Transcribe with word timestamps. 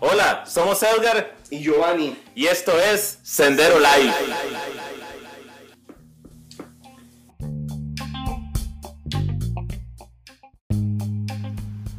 Hola, 0.00 0.44
somos 0.46 0.82
Edgar 0.82 1.36
y 1.50 1.58
Giovanni. 1.62 2.16
y 2.34 2.46
esto 2.46 2.72
es 2.78 3.18
Sendero 3.22 3.76
Live. 3.78 4.14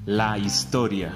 La 0.05 0.37
historia. 0.37 1.13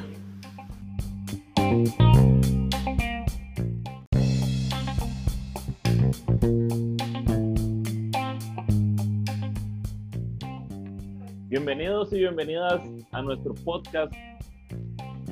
Y 12.11 12.19
bienvenidas 12.19 12.81
a 13.13 13.21
nuestro 13.23 13.55
podcast 13.55 14.13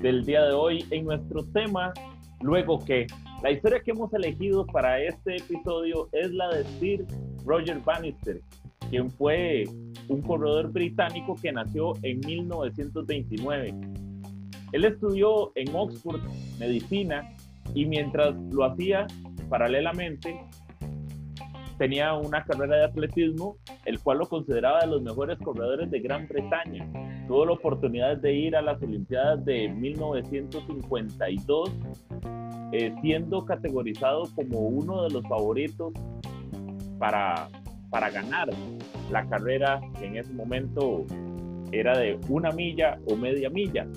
del 0.01 0.25
día 0.25 0.43
de 0.43 0.53
hoy 0.53 0.85
en 0.89 1.05
nuestro 1.05 1.45
tema 1.53 1.93
Luego 2.41 2.79
que 2.83 3.05
la 3.43 3.51
historia 3.51 3.79
que 3.81 3.91
hemos 3.91 4.11
elegido 4.13 4.65
para 4.65 4.99
este 4.99 5.35
episodio 5.35 6.09
es 6.11 6.31
la 6.31 6.49
de 6.49 6.63
Sir 6.79 7.05
Roger 7.45 7.79
Bannister, 7.79 8.41
quien 8.89 9.11
fue 9.11 9.65
un 10.07 10.21
corredor 10.21 10.71
británico 10.71 11.35
que 11.41 11.51
nació 11.51 11.93
en 12.01 12.19
1929. 12.21 13.73
Él 14.71 14.85
estudió 14.85 15.51
en 15.55 15.75
Oxford 15.75 16.21
medicina 16.59 17.29
y 17.75 17.85
mientras 17.85 18.35
lo 18.51 18.65
hacía 18.65 19.05
paralelamente 19.47 20.35
tenía 21.77 22.13
una 22.13 22.43
carrera 22.43 22.77
de 22.77 22.85
atletismo, 22.85 23.57
el 23.85 23.99
cual 23.99 24.19
lo 24.19 24.27
consideraba 24.27 24.79
de 24.81 24.87
los 24.87 25.01
mejores 25.01 25.37
corredores 25.39 25.89
de 25.91 25.99
Gran 25.99 26.27
Bretaña. 26.27 26.87
Tuvo 27.27 27.45
la 27.45 27.53
oportunidad 27.53 28.17
de 28.17 28.33
ir 28.33 28.55
a 28.55 28.61
las 28.61 28.81
Olimpiadas 28.81 29.43
de 29.45 29.69
1952, 29.69 31.71
eh, 32.71 32.93
siendo 33.01 33.45
categorizado 33.45 34.23
como 34.35 34.59
uno 34.59 35.03
de 35.03 35.09
los 35.11 35.27
favoritos 35.27 35.93
para, 36.99 37.49
para 37.89 38.09
ganar 38.09 38.49
la 39.11 39.27
carrera 39.27 39.81
que 39.99 40.07
en 40.07 40.17
ese 40.17 40.33
momento 40.33 41.05
era 41.71 41.97
de 41.97 42.19
una 42.29 42.51
milla 42.51 42.99
o 43.07 43.15
media 43.15 43.49
milla. 43.49 43.87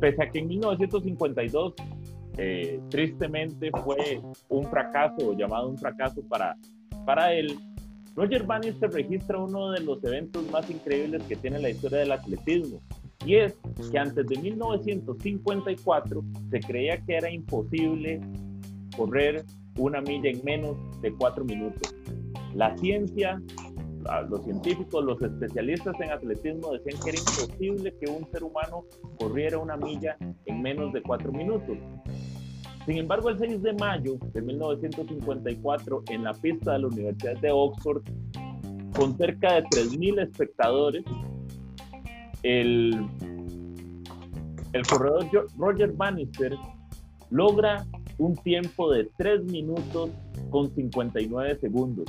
Pese 0.00 0.22
a 0.22 0.28
que 0.28 0.40
en 0.40 0.48
1952 0.48 1.74
eh, 2.36 2.80
tristemente 2.90 3.70
fue 3.84 4.20
un 4.48 4.64
fracaso, 4.64 5.32
llamado 5.36 5.68
un 5.68 5.78
fracaso 5.78 6.22
para, 6.28 6.56
para 7.04 7.32
él. 7.32 7.58
Roger 8.16 8.44
Bannister 8.44 8.90
registra 8.90 9.38
uno 9.38 9.72
de 9.72 9.80
los 9.80 10.02
eventos 10.04 10.48
más 10.50 10.70
increíbles 10.70 11.22
que 11.24 11.36
tiene 11.36 11.58
la 11.58 11.70
historia 11.70 11.98
del 11.98 12.12
atletismo, 12.12 12.80
y 13.24 13.36
es 13.36 13.54
que 13.90 13.98
antes 13.98 14.26
de 14.26 14.36
1954 14.38 16.24
se 16.50 16.60
creía 16.60 17.00
que 17.00 17.16
era 17.16 17.30
imposible 17.30 18.20
correr 18.96 19.44
una 19.78 20.00
milla 20.00 20.30
en 20.30 20.44
menos 20.44 20.76
de 21.00 21.12
cuatro 21.14 21.44
minutos. 21.44 21.94
La 22.54 22.76
ciencia, 22.76 23.42
los 24.28 24.44
científicos, 24.44 25.04
los 25.04 25.20
especialistas 25.22 25.94
en 26.00 26.12
atletismo 26.12 26.72
decían 26.72 27.02
que 27.02 27.10
era 27.10 27.18
imposible 27.18 27.94
que 28.00 28.10
un 28.10 28.30
ser 28.30 28.44
humano 28.44 28.84
corriera 29.18 29.58
una 29.58 29.76
milla 29.76 30.16
en 30.46 30.62
menos 30.62 30.92
de 30.92 31.02
cuatro 31.02 31.32
minutos. 31.32 31.76
Sin 32.86 32.98
embargo, 32.98 33.30
el 33.30 33.38
6 33.38 33.62
de 33.62 33.72
mayo 33.74 34.18
de 34.32 34.42
1954, 34.42 36.02
en 36.10 36.24
la 36.24 36.34
pista 36.34 36.72
de 36.72 36.80
la 36.80 36.86
Universidad 36.88 37.36
de 37.40 37.50
Oxford, 37.50 38.02
con 38.94 39.16
cerca 39.16 39.54
de 39.54 39.62
3.000 39.64 40.22
espectadores, 40.22 41.04
el, 42.42 43.06
corredor 44.88 45.48
Roger 45.56 45.92
Bannister 45.92 46.54
logra 47.30 47.86
un 48.18 48.36
tiempo 48.36 48.92
de 48.92 49.08
3 49.16 49.44
minutos 49.44 50.10
con 50.50 50.72
59 50.74 51.58
segundos, 51.60 52.06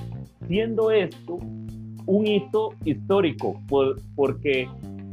siendo 0.47 0.91
esto 0.91 1.39
un 2.05 2.27
hito 2.27 2.73
histórico 2.83 3.59
por, 3.67 3.95
porque 4.15 4.69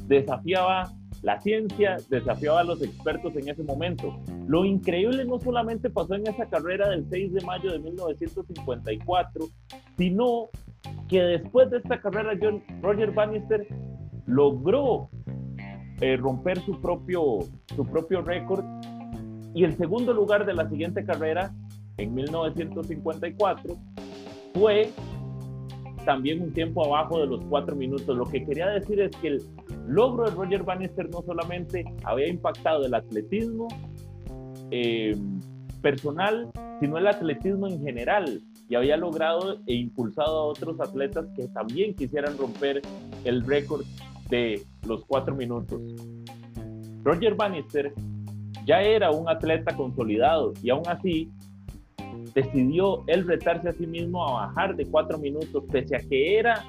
desafiaba 0.06 0.92
la 1.22 1.40
ciencia, 1.40 1.96
desafiaba 2.08 2.60
a 2.60 2.64
los 2.64 2.82
expertos 2.82 3.34
en 3.36 3.48
ese 3.48 3.62
momento. 3.62 4.18
Lo 4.46 4.64
increíble 4.64 5.24
no 5.24 5.38
solamente 5.38 5.88
pasó 5.88 6.14
en 6.14 6.26
esa 6.26 6.46
carrera 6.46 6.88
del 6.88 7.06
6 7.08 7.34
de 7.34 7.40
mayo 7.44 7.72
de 7.72 7.78
1954, 7.78 9.46
sino 9.96 10.48
que 11.08 11.22
después 11.22 11.70
de 11.70 11.78
esta 11.78 12.00
carrera 12.00 12.36
John, 12.40 12.62
Roger 12.82 13.12
Bannister 13.12 13.66
logró 14.26 15.08
eh, 16.00 16.16
romper 16.16 16.58
su 16.60 16.80
propio, 16.80 17.38
su 17.76 17.86
propio 17.86 18.22
récord 18.22 18.64
y 19.54 19.64
el 19.64 19.76
segundo 19.76 20.12
lugar 20.12 20.44
de 20.46 20.54
la 20.54 20.68
siguiente 20.68 21.04
carrera 21.04 21.54
en 21.98 22.14
1954 22.14 23.76
fue 24.54 24.90
también 26.04 26.42
un 26.42 26.52
tiempo 26.52 26.84
abajo 26.84 27.20
de 27.20 27.26
los 27.26 27.44
cuatro 27.44 27.76
minutos. 27.76 28.16
Lo 28.16 28.24
que 28.24 28.44
quería 28.44 28.68
decir 28.68 29.00
es 29.00 29.14
que 29.16 29.28
el 29.28 29.42
logro 29.87 30.25
de 30.25 30.31
Roger 30.31 30.62
Bannister 30.62 31.09
no 31.10 31.22
solamente 31.22 31.84
había 32.04 32.28
impactado 32.28 32.84
el 32.84 32.94
atletismo 32.94 33.69
eh, 34.70 35.16
personal, 35.81 36.50
sino 36.81 36.98
el 36.98 37.06
atletismo 37.06 37.69
en 37.69 37.82
general 37.82 38.41
y 38.69 38.75
había 38.75 38.97
logrado 38.97 39.59
e 39.66 39.75
impulsado 39.75 40.38
a 40.38 40.44
otros 40.44 40.81
atletas 40.81 41.26
que 41.37 41.48
también 41.48 41.94
quisieran 41.94 42.38
romper 42.38 42.81
el 43.25 43.44
récord 43.44 43.84
de 44.31 44.62
los 44.87 45.04
cuatro 45.04 45.34
minutos. 45.34 45.81
Roger 47.04 47.34
Bannister 47.34 47.93
ya 48.64 48.81
era 48.81 49.10
un 49.10 49.28
atleta 49.28 49.76
consolidado 49.76 50.54
y 50.62 50.70
aún 50.70 50.84
así 50.87 51.31
decidió 52.34 53.04
él 53.09 53.26
retarse 53.26 53.69
a 53.69 53.72
sí 53.72 53.87
mismo 53.87 54.26
a 54.26 54.47
bajar 54.47 54.76
de 54.76 54.87
cuatro 54.87 55.19
minutos, 55.19 55.64
pese 55.70 55.97
a 55.97 55.99
que 55.99 56.38
era 56.38 56.64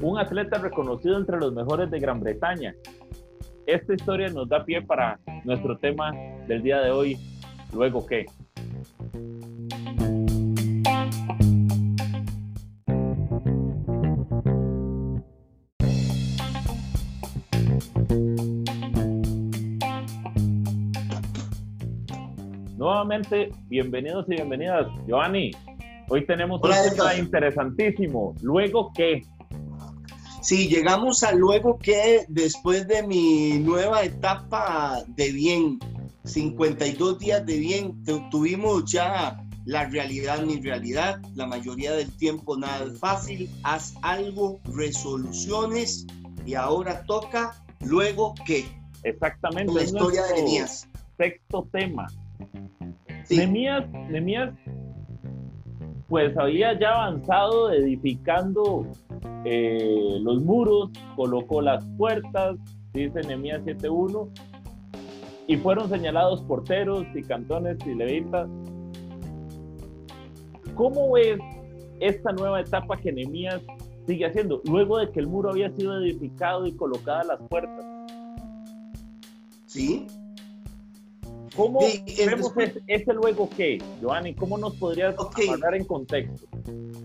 un 0.00 0.18
atleta 0.18 0.58
reconocido 0.58 1.16
entre 1.16 1.38
los 1.38 1.52
mejores 1.52 1.90
de 1.90 1.98
Gran 1.98 2.20
Bretaña. 2.20 2.74
Esta 3.66 3.94
historia 3.94 4.28
nos 4.28 4.48
da 4.48 4.64
pie 4.64 4.80
para 4.82 5.18
nuestro 5.44 5.76
tema 5.76 6.12
del 6.46 6.62
día 6.62 6.80
de 6.80 6.90
hoy, 6.90 7.18
luego 7.72 8.06
qué. 8.06 8.26
Nuevamente, 22.76 23.50
bienvenidos 23.66 24.24
y 24.28 24.36
bienvenidas. 24.36 24.86
Giovanni, 25.06 25.50
hoy 26.08 26.24
tenemos 26.24 26.60
un 26.62 26.70
tema 26.70 27.14
interesantísimo. 27.16 28.34
¿Luego 28.40 28.92
qué? 28.94 29.22
Sí, 30.40 30.68
llegamos 30.68 31.22
a 31.22 31.32
luego 31.32 31.78
que 31.78 32.24
después 32.28 32.86
de 32.86 33.02
mi 33.02 33.58
nueva 33.58 34.02
etapa 34.02 35.02
de 35.08 35.32
bien, 35.32 35.78
52 36.24 37.18
días 37.18 37.44
de 37.44 37.58
bien, 37.58 38.04
tuvimos 38.30 38.90
ya 38.90 39.36
la 39.64 39.84
realidad, 39.84 40.42
mi 40.42 40.60
realidad, 40.60 41.20
la 41.34 41.46
mayoría 41.46 41.92
del 41.92 42.10
tiempo 42.16 42.56
nada 42.56 42.86
es 42.86 42.98
fácil, 42.98 43.50
haz 43.64 43.94
algo, 44.02 44.60
resoluciones 44.64 46.06
y 46.46 46.54
ahora 46.54 47.02
toca 47.04 47.52
luego 47.80 48.34
qué. 48.46 48.64
Exactamente. 49.02 49.74
La 49.74 49.82
historia 49.82 50.24
de 50.24 50.34
Neemías. 50.34 50.88
Sexto 51.18 51.68
tema. 51.72 52.06
Sí. 53.24 53.36
Nemías, 53.36 54.54
pues 56.08 56.36
había 56.38 56.78
ya 56.78 56.90
avanzado 56.90 57.70
edificando 57.70 58.86
eh, 59.44 60.18
los 60.20 60.42
muros, 60.42 60.90
colocó 61.16 61.60
las 61.60 61.84
puertas, 61.96 62.56
dice 62.92 63.20
Nemías 63.22 63.62
7.1, 63.62 64.28
y 65.46 65.56
fueron 65.56 65.88
señalados 65.88 66.42
porteros 66.42 67.06
y 67.14 67.22
cantones 67.22 67.78
y 67.86 67.94
levitas. 67.94 68.48
¿Cómo 70.74 71.16
es 71.16 71.38
esta 72.00 72.32
nueva 72.32 72.60
etapa 72.60 72.96
que 72.98 73.12
Nemías 73.12 73.62
sigue 74.06 74.26
haciendo, 74.26 74.60
luego 74.64 74.98
de 74.98 75.10
que 75.10 75.20
el 75.20 75.26
muro 75.26 75.50
había 75.50 75.70
sido 75.72 75.98
edificado 75.98 76.66
y 76.66 76.72
colocadas 76.72 77.26
las 77.26 77.40
puertas? 77.48 77.84
Sí, 79.66 80.06
¿Cómo 81.58 81.80
vemos 81.80 82.52
ese, 82.86 83.12
luego 83.14 83.50
qué, 83.56 83.82
Giovanni? 84.00 84.32
¿Cómo 84.32 84.56
nos 84.58 84.76
podrías 84.76 85.16
hablar 85.18 85.74
en 85.74 85.84
contexto? 85.86 86.46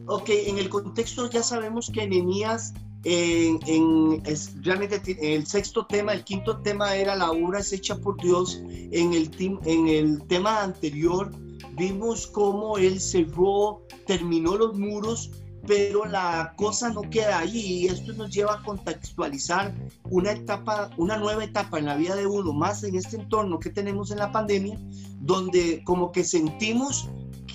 Ok, 0.06 0.30
en 0.30 0.60
el 0.60 0.70
contexto 0.70 1.28
ya 1.28 1.42
sabemos 1.42 1.90
que 1.90 2.08
Nehemías, 2.08 2.76
en, 3.04 3.60
en, 3.66 4.22
es, 4.28 4.54
realmente 4.62 5.02
el 5.20 5.48
sexto 5.48 5.88
tema, 5.88 6.14
el 6.14 6.24
quinto 6.24 6.60
tema 6.60 6.96
era 6.96 7.16
la 7.16 7.32
obra 7.32 7.62
es 7.62 7.74
hecha 7.74 7.98
por 7.98 8.22
Dios. 8.22 8.62
En 8.70 9.14
el, 9.14 9.32
en 9.66 9.88
el 9.88 10.24
tema 10.28 10.62
anterior 10.62 11.32
vimos 11.72 12.28
cómo 12.28 12.78
él 12.78 13.02
cerró, 13.02 13.82
terminó 14.06 14.56
los 14.56 14.78
muros 14.78 15.32
pero 15.66 16.06
la 16.06 16.54
cosa 16.58 16.90
no 16.90 17.02
queda 17.02 17.40
ahí 17.40 17.84
y 17.84 17.88
esto 17.88 18.14
nos 18.14 18.32
lleva 18.32 18.56
a 18.56 18.64
contextualizar 18.64 19.74
una 20.10 20.32
etapa, 20.32 20.90
una 20.98 21.18
nueva 21.18 21.44
etapa 21.44 21.80
en 21.80 21.86
la 21.86 21.96
vida 21.96 22.16
de 22.16 22.28
uno, 22.28 22.52
más 22.54 22.84
en 22.84 22.96
este 22.96 23.16
entorno 23.16 23.60
que 23.60 23.70
tenemos 23.70 24.12
en 24.12 24.18
la 24.18 24.32
pandemia, 24.32 24.78
donde 25.22 25.82
como 25.86 26.12
que 26.12 26.24
sentimos 26.24 27.08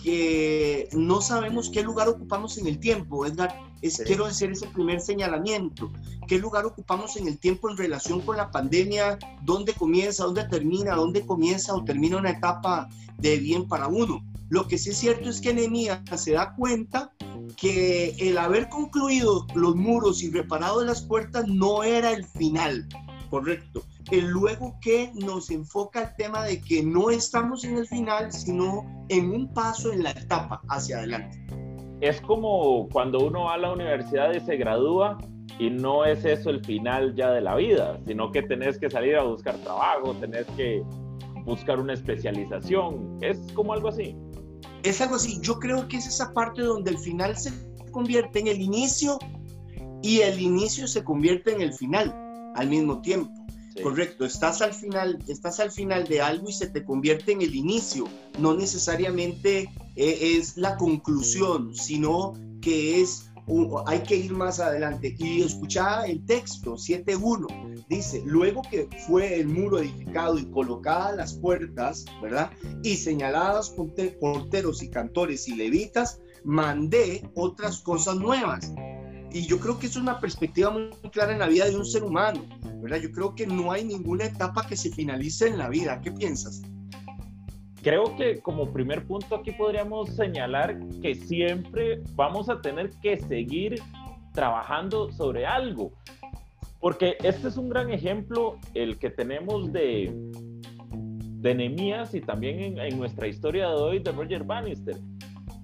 que 0.03 0.89
no 0.93 1.21
sabemos 1.21 1.71
qué 1.71 1.83
lugar 1.83 2.09
ocupamos 2.09 2.57
en 2.57 2.67
el 2.67 2.79
tiempo, 2.79 3.27
Edgar. 3.27 3.55
Es, 3.83 4.03
Quiero 4.05 4.25
hacer 4.25 4.51
ese 4.51 4.67
primer 4.69 5.01
señalamiento. 5.01 5.93
¿Qué 6.27 6.39
lugar 6.39 6.67
ocupamos 6.67 7.17
en 7.17 7.29
el 7.29 7.39
tiempo 7.39 7.71
en 7.71 7.77
relación 7.77 8.21
con 8.23 8.37
la 8.37 8.51
pandemia? 8.51 9.19
¿Dónde 9.43 9.73
comienza? 9.73 10.25
¿Dónde 10.25 10.45
termina? 10.45 10.97
¿Dónde 10.97 11.25
comienza 11.25 11.75
o 11.75 11.85
termina 11.85 12.17
una 12.17 12.31
etapa 12.31 12.89
de 13.19 13.37
bien 13.39 13.69
para 13.69 13.87
uno? 13.87 14.25
Lo 14.49 14.67
que 14.67 14.79
sí 14.79 14.91
es 14.91 14.99
cierto 14.99 15.29
es 15.29 15.41
que 15.41 15.55
Nehemías 15.55 16.01
se 16.17 16.33
da 16.33 16.55
cuenta 16.55 17.13
que 17.57 18.11
el 18.19 18.39
haber 18.39 18.69
concluido 18.69 19.47
los 19.55 19.75
muros 19.75 20.23
y 20.23 20.31
reparado 20.31 20.85
las 20.85 21.03
puertas 21.03 21.47
no 21.47 21.83
era 21.83 22.13
el 22.13 22.25
final, 22.25 22.87
correcto. 23.31 23.83
El 24.11 24.27
luego 24.29 24.79
que 24.81 25.11
nos 25.15 25.51
enfoca 25.51 26.03
el 26.03 26.17
tema 26.17 26.45
de 26.45 26.61
que 26.61 26.83
no 26.83 27.11
estamos 27.11 27.65
en 27.65 27.77
el 27.77 27.87
final, 27.87 28.33
sino 28.33 28.85
en 29.09 29.31
un 29.31 29.53
paso 29.53 29.93
en 29.93 30.03
la 30.03 30.13
etapa 30.13 30.63
hacia 30.69 30.99
adelante. 30.99 31.39
Es 32.01 32.21
como 32.23 32.89
cuando 32.89 33.19
uno 33.21 33.45
va 33.45 33.55
a 33.55 33.59
la 33.59 33.73
universidad 33.73 34.33
y 34.33 34.41
se 34.41 34.57
gradúa 34.57 35.19
y 35.59 35.71
no 35.71 36.05
es 36.05 36.25
eso 36.25 36.51
el 36.51 36.65
final 36.65 37.15
ya 37.17 37.33
de 37.33 37.41
la 37.41 37.57
vida, 37.57 38.01
sino 38.07 38.31
que 38.31 38.43
tenés 38.43 38.79
que 38.79 38.89
salir 38.89 39.17
a 39.17 39.25
buscar 39.25 39.57
trabajo, 39.57 40.15
tenés 40.15 40.47
que 40.57 40.83
buscar 41.45 41.81
una 41.81 41.95
especialización. 41.95 43.19
Es 43.21 43.39
como 43.53 43.73
algo 43.73 43.89
así 43.89 44.17
es 44.83 45.01
algo 45.01 45.17
así. 45.17 45.39
Yo 45.41 45.59
creo 45.59 45.89
que 45.89 45.97
es 45.97 46.07
esa 46.07 46.33
parte 46.33 46.63
donde 46.63 46.91
el 46.91 46.99
final 46.99 47.37
se 47.37 47.53
convierte 47.91 48.39
en 48.39 48.49
el 48.49 48.61
inicio 48.61 49.19
y 50.03 50.21
el 50.21 50.41
inicio 50.41 50.87
se 50.87 51.03
convierte 51.05 51.53
en 51.53 51.61
el 51.61 51.73
final 51.73 52.15
al 52.55 52.69
mismo 52.69 53.01
tiempo. 53.03 53.33
Correcto, 53.83 54.25
estás 54.25 54.61
al 54.61 54.75
final, 54.75 55.19
estás 55.29 55.61
al 55.61 55.71
final 55.71 56.05
de 56.05 56.21
algo 56.21 56.49
y 56.49 56.53
se 56.53 56.69
te 56.69 56.85
convierte 56.85 57.33
en 57.33 57.43
el 57.43 57.55
inicio. 57.55 58.07
No 58.39 58.55
necesariamente 58.55 59.71
eh, 59.95 60.37
es 60.37 60.57
la 60.57 60.77
conclusión, 60.77 61.75
sino 61.75 62.33
que 62.61 63.01
es 63.01 63.31
hay 63.87 64.01
que 64.01 64.17
ir 64.17 64.33
más 64.33 64.61
adelante. 64.61 65.15
Y 65.19 65.43
escuchaba 65.43 66.07
el 66.07 66.25
texto 66.27 66.75
7.1, 66.75 67.87
dice, 67.89 68.23
luego 68.25 68.63
que 68.71 68.89
fue 69.07 69.41
el 69.41 69.49
muro 69.49 69.79
edificado 69.79 70.39
y 70.39 70.51
colocadas 70.51 71.17
las 71.17 71.35
puertas, 71.35 72.05
¿verdad? 72.23 72.51
Y 72.83 72.97
señaladas 72.97 73.71
porteros 73.71 74.83
y 74.83 74.91
cantores 74.91 75.49
y 75.49 75.57
levitas, 75.57 76.21
mandé 76.45 77.29
otras 77.35 77.81
cosas 77.81 78.17
nuevas. 78.17 78.73
Y 79.33 79.47
yo 79.47 79.59
creo 79.59 79.79
que 79.79 79.87
es 79.87 79.97
una 79.97 80.21
perspectiva 80.21 80.71
muy 80.71 80.91
clara 81.13 81.33
en 81.33 81.39
la 81.41 81.49
vida 81.49 81.67
de 81.67 81.77
un 81.77 81.85
ser 81.85 82.03
humano, 82.03 82.43
¿verdad? 82.81 82.99
Yo 82.99 83.11
creo 83.11 83.35
que 83.35 83.47
no 83.47 83.73
hay 83.73 83.85
ninguna 83.85 84.25
etapa 84.25 84.67
que 84.67 84.77
se 84.77 84.91
finalice 84.91 85.49
en 85.49 85.59
la 85.59 85.69
vida. 85.69 86.01
¿Qué 86.01 86.13
piensas? 86.13 86.63
Creo 87.83 88.17
que 88.17 88.41
como 88.41 88.73
primer 88.73 89.07
punto 89.07 89.37
aquí 89.37 89.53
podríamos 89.53 90.11
señalar 90.11 90.79
que 91.01 91.15
siempre 91.15 92.01
vamos 92.15 92.49
a 92.49 92.61
tener 92.61 92.91
que 93.03 93.19
seguir 93.19 93.81
trabajando 94.33 95.11
sobre 95.13 95.47
algo. 95.47 95.93
Porque 96.81 97.17
este 97.25 97.49
es 97.49 97.57
un 97.57 97.69
gran 97.69 97.91
ejemplo, 97.91 98.57
el 98.75 98.99
que 98.99 99.11
tenemos 99.11 99.73
de, 99.73 100.13
de 100.93 101.55
Nehemías 101.55 102.15
y 102.15 102.21
también 102.21 102.61
en, 102.61 102.79
en, 102.79 102.99
nuestra 102.99 103.27
historia 103.27 103.69
de 103.69 103.75
hoy 103.75 103.99
de 103.99 104.13
Roger 104.13 104.45
Bannister. 104.45 104.97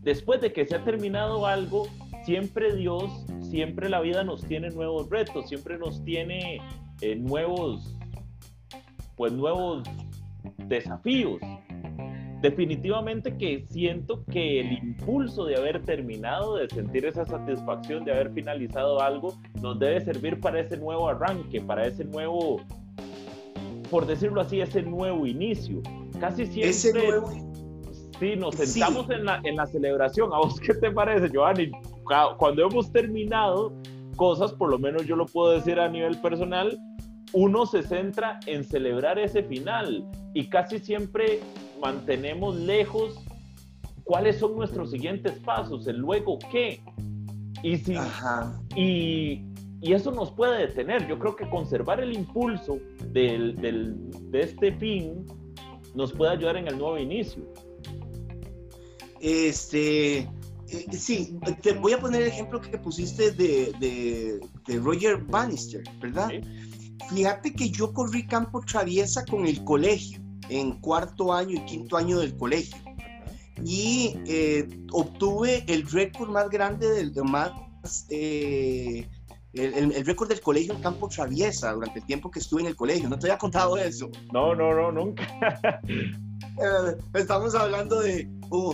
Después 0.01 0.41
de 0.41 0.53
que 0.53 0.67
se 0.67 0.75
ha 0.75 0.85
terminado 0.85 1.47
algo, 1.47 1.87
siempre 2.25 2.75
Dios, 2.75 3.25
siempre 3.43 3.89
la 3.89 4.01
vida 4.01 4.25
nos 4.25 4.45
tiene 4.45 4.71
nuevos 4.71 5.09
retos, 5.09 5.49
siempre 5.49 5.79
nos 5.79 6.03
tiene 6.05 6.61
eh, 7.01 7.15
nuevos, 7.15 7.97
pues 9.17 9.33
nuevos 9.33 9.85
desafíos 10.67 11.41
definitivamente 12.45 13.39
que 13.39 13.65
siento 13.71 14.23
que 14.31 14.61
el 14.61 14.73
impulso 14.73 15.47
de 15.47 15.57
haber 15.57 15.83
terminado, 15.83 16.57
de 16.57 16.69
sentir 16.69 17.07
esa 17.07 17.25
satisfacción 17.25 18.05
de 18.05 18.13
haber 18.13 18.35
finalizado 18.35 19.01
algo, 19.01 19.33
nos 19.63 19.79
debe 19.79 19.99
servir 20.03 20.39
para 20.41 20.61
ese 20.61 20.77
nuevo 20.77 21.09
arranque, 21.09 21.63
para 21.63 21.87
ese 21.87 22.05
nuevo, 22.05 22.61
por 23.91 24.05
decirlo 24.05 24.43
así, 24.43 24.61
ese 24.61 24.83
nuevo 24.83 25.27
inicio. 25.27 25.81
Casi 26.21 26.45
siempre... 26.45 26.69
Ese 26.69 26.93
nuevo... 26.93 27.31
Sí, 28.21 28.37
nos 28.37 28.55
sentamos 28.57 29.09
En, 29.09 29.25
la, 29.25 29.41
en 29.43 29.57
la 29.57 29.67
celebración. 29.67 30.31
¿A 30.35 30.37
vos 30.37 30.61
qué 30.61 30.75
te 30.75 30.91
parece, 30.91 31.31
Giovanni? 31.31 31.71
Cuando 32.37 32.67
hemos 32.67 32.93
terminado 32.93 33.73
cosas, 34.17 34.53
por 34.53 34.71
lo 34.71 34.79
menos 34.79 35.07
yo 35.07 35.17
lo 35.17 35.25
puedo 35.25 35.53
decir 35.53 35.81
a 35.81 35.89
nivel 35.89 36.17
personal, 36.19 36.79
uno 37.33 37.65
se 37.65 37.83
centra 37.83 38.39
en 38.47 38.65
celebrar 38.65 39.19
ese 39.19 39.43
final 39.43 40.07
y 40.35 40.47
casi 40.49 40.79
siempre 40.79 41.41
mantenemos 41.85 42.57
lejos 42.57 43.15
cuáles 44.05 44.39
son 44.39 44.57
nuestros 44.57 44.91
siguientes 44.91 45.33
pasos, 45.45 45.87
el 45.87 45.99
luego 45.99 46.39
qué. 46.51 46.83
Y, 47.63 47.77
si, 47.77 47.95
y, 48.75 49.45
y, 49.83 49.93
eso 49.93 50.11
nos 50.11 50.31
puede 50.31 50.67
detener. 50.67 51.07
Yo 51.07 51.19
creo 51.19 51.37
que 51.37 51.49
conservar 51.49 52.01
el 52.01 52.15
impulso 52.15 52.79
del, 53.13 53.57
del, 53.57 53.97
de 54.31 54.41
este 54.41 54.73
fin 54.73 55.27
nos 55.95 56.13
puede 56.13 56.33
ayudar 56.33 56.57
en 56.57 56.69
el 56.69 56.79
nuevo 56.79 56.99
inicio. 56.99 57.45
Este, 59.21 60.21
eh, 60.21 60.29
sí, 60.93 61.39
te 61.63 61.73
voy 61.73 61.93
a 61.93 62.01
poner 62.01 62.23
el 62.23 62.29
ejemplo 62.29 62.61
que 62.63 62.79
pusiste 62.79 63.31
de, 63.33 63.73
de, 63.79 64.41
de 64.67 64.79
Roger 64.79 65.19
Bannister, 65.19 65.83
¿verdad? 66.01 66.31
Fíjate 67.11 67.53
que 67.53 67.69
yo 67.69 67.93
corrí 67.93 68.27
campo 68.27 68.63
traviesa 68.67 69.25
con 69.27 69.47
el 69.47 69.63
colegio 69.65 70.24
en 70.49 70.73
cuarto 70.81 71.33
año 71.33 71.53
y 71.53 71.65
quinto 71.65 71.97
año 71.97 72.19
del 72.19 72.37
colegio. 72.37 72.77
Y 73.65 74.17
eh, 74.27 74.69
obtuve 74.93 75.65
el 75.69 75.89
récord 75.89 76.31
más 76.31 76.51
grande 76.51 76.91
del 76.91 77.13
más, 77.25 77.53
eh, 78.11 79.09
el, 79.53 80.05
récord 80.05 80.29
del 80.29 80.41
colegio 80.41 80.75
en 80.75 80.83
campo 80.83 81.09
traviesa 81.09 81.73
durante 81.73 82.01
el 82.01 82.07
tiempo 82.07 82.31
que 82.31 82.41
estuve 82.41 82.63
en 82.63 82.69
el 82.69 82.77
colegio. 82.77 83.09
¿No 83.09 83.19
te 83.19 83.27
había 83.27 83.39
contado 83.39 83.77
eso? 83.77 84.11
No, 84.33 84.55
no, 84.55 84.75
no, 84.75 84.93
nunca. 84.93 85.27
Eh, 86.57 86.97
estamos 87.15 87.53
hablando 87.57 87.99
de 87.99 88.31
uh, 88.51 88.73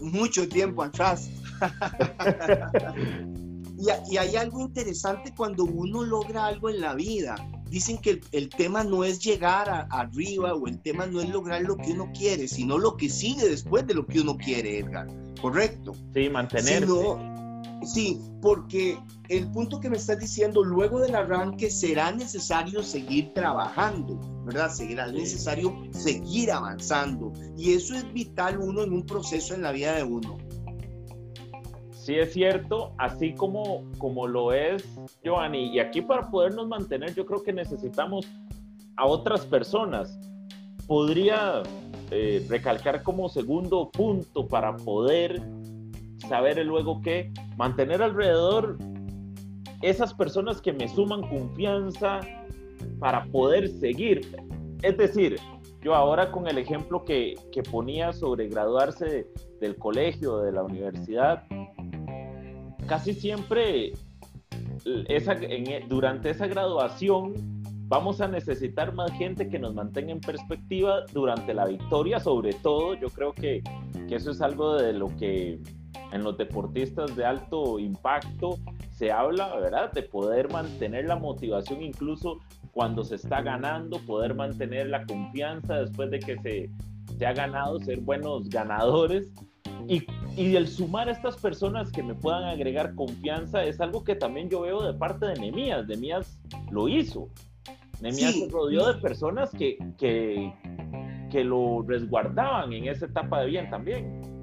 mucho 0.00 0.48
tiempo 0.48 0.82
atrás. 0.82 1.28
y, 3.78 4.14
y 4.14 4.16
hay 4.16 4.36
algo 4.36 4.60
interesante 4.60 5.34
cuando 5.36 5.64
uno 5.64 6.02
logra 6.02 6.46
algo 6.46 6.70
en 6.70 6.80
la 6.80 6.94
vida 6.94 7.36
dicen 7.70 7.98
que 7.98 8.20
el, 8.32 8.48
tema 8.48 8.84
no 8.84 9.04
es 9.04 9.20
llegar 9.20 9.86
arriba 9.90 10.54
o 10.54 10.66
el 10.66 10.80
tema 10.80 11.06
no 11.06 11.20
es 11.20 11.28
lograr 11.30 11.62
lo 11.62 11.76
que 11.76 11.92
uno 11.92 12.10
quiere, 12.12 12.48
sino 12.48 12.76
lo 12.76 12.96
que 12.96 13.08
sigue 13.08 13.48
después 13.48 13.86
de 13.86 13.94
lo 13.94 14.06
que 14.06 14.20
uno 14.20 14.36
quiere, 14.36 14.80
Edgar. 14.80 15.06
¿Correcto? 15.40 15.94
Sí, 16.12 16.28
mantenerse. 16.28 16.92
sí, 17.84 18.20
porque 18.42 18.98
el 19.28 19.50
punto 19.52 19.80
que 19.80 19.88
me 19.88 19.96
estás 19.96 20.18
diciendo, 20.18 20.64
luego 20.64 20.98
del 20.98 21.14
arranque 21.14 21.70
será 21.70 22.10
necesario 22.10 22.82
seguir 22.82 23.32
trabajando, 23.32 24.18
¿verdad? 24.44 24.70
Será 24.70 25.06
necesario 25.06 25.72
seguir 25.92 26.50
avanzando. 26.50 27.32
Y 27.56 27.72
eso 27.72 27.94
es 27.94 28.12
vital 28.12 28.58
uno 28.58 28.82
en 28.82 28.92
un 28.92 29.06
proceso 29.06 29.54
en 29.54 29.62
la 29.62 29.70
vida 29.70 29.94
de 29.94 30.02
uno 30.02 30.49
sí 32.00 32.18
es 32.18 32.32
cierto, 32.32 32.92
así 32.98 33.34
como, 33.34 33.84
como 33.98 34.26
lo 34.26 34.52
es 34.52 34.84
Giovanni. 35.22 35.74
Y 35.74 35.78
aquí 35.80 36.00
para 36.00 36.30
podernos 36.30 36.66
mantener, 36.66 37.14
yo 37.14 37.26
creo 37.26 37.42
que 37.42 37.52
necesitamos 37.52 38.26
a 38.96 39.06
otras 39.06 39.44
personas. 39.46 40.18
Podría 40.86 41.62
eh, 42.10 42.44
recalcar 42.48 43.02
como 43.02 43.28
segundo 43.28 43.90
punto 43.90 44.48
para 44.48 44.76
poder 44.76 45.42
saber 46.28 46.64
luego 46.64 47.00
que 47.00 47.32
mantener 47.56 48.02
alrededor 48.02 48.78
esas 49.82 50.12
personas 50.14 50.60
que 50.60 50.72
me 50.72 50.88
suman 50.88 51.22
confianza 51.28 52.20
para 52.98 53.24
poder 53.26 53.68
seguir. 53.68 54.36
Es 54.82 54.96
decir, 54.96 55.36
yo 55.82 55.94
ahora 55.94 56.30
con 56.32 56.46
el 56.46 56.58
ejemplo 56.58 57.04
que, 57.04 57.34
que 57.52 57.62
ponía 57.62 58.12
sobre 58.12 58.48
graduarse 58.48 59.26
del 59.60 59.76
colegio, 59.76 60.38
de 60.38 60.52
la 60.52 60.62
universidad, 60.62 61.44
casi 62.90 63.14
siempre 63.14 63.92
esa, 65.06 65.34
e, 65.34 65.84
durante 65.88 66.30
esa 66.30 66.48
graduación 66.48 67.34
vamos 67.86 68.20
a 68.20 68.26
necesitar 68.26 68.92
más 68.94 69.12
gente 69.12 69.48
que 69.48 69.60
nos 69.60 69.74
mantenga 69.74 70.10
en 70.10 70.20
perspectiva 70.20 71.04
durante 71.12 71.54
la 71.54 71.66
victoria, 71.66 72.18
sobre 72.18 72.52
todo. 72.52 72.94
Yo 72.94 73.08
creo 73.10 73.32
que, 73.32 73.62
que 74.08 74.16
eso 74.16 74.32
es 74.32 74.40
algo 74.40 74.74
de 74.74 74.92
lo 74.92 75.06
que 75.16 75.60
en 76.10 76.24
los 76.24 76.36
deportistas 76.36 77.14
de 77.14 77.24
alto 77.24 77.78
impacto 77.78 78.58
se 78.90 79.12
habla, 79.12 79.54
¿verdad? 79.54 79.92
De 79.92 80.02
poder 80.02 80.50
mantener 80.50 81.04
la 81.04 81.14
motivación 81.14 81.84
incluso 81.84 82.40
cuando 82.72 83.04
se 83.04 83.14
está 83.14 83.40
ganando, 83.40 84.00
poder 84.00 84.34
mantener 84.34 84.88
la 84.88 85.06
confianza 85.06 85.78
después 85.82 86.10
de 86.10 86.18
que 86.18 86.36
se, 86.38 86.70
se 87.16 87.24
ha 87.24 87.34
ganado, 87.34 87.78
ser 87.78 88.00
buenos 88.00 88.48
ganadores. 88.48 89.30
Y 89.86 90.04
y 90.36 90.56
el 90.56 90.68
sumar 90.68 91.08
a 91.08 91.12
estas 91.12 91.36
personas 91.36 91.90
que 91.90 92.02
me 92.02 92.14
puedan 92.14 92.44
agregar 92.44 92.94
confianza 92.94 93.64
es 93.64 93.80
algo 93.80 94.04
que 94.04 94.14
también 94.14 94.48
yo 94.48 94.62
veo 94.62 94.82
de 94.82 94.94
parte 94.94 95.26
de 95.26 95.34
Nemías. 95.34 95.86
Nemías 95.86 96.38
lo 96.70 96.88
hizo. 96.88 97.28
Nemías 98.00 98.34
se 98.34 98.48
rodeó 98.48 98.92
de 98.92 99.00
personas 99.00 99.50
que, 99.50 99.76
que, 99.98 100.52
que 101.30 101.44
lo 101.44 101.82
resguardaban 101.82 102.72
en 102.72 102.88
esa 102.88 103.06
etapa 103.06 103.40
de 103.40 103.46
bien 103.46 103.68
también. 103.70 104.39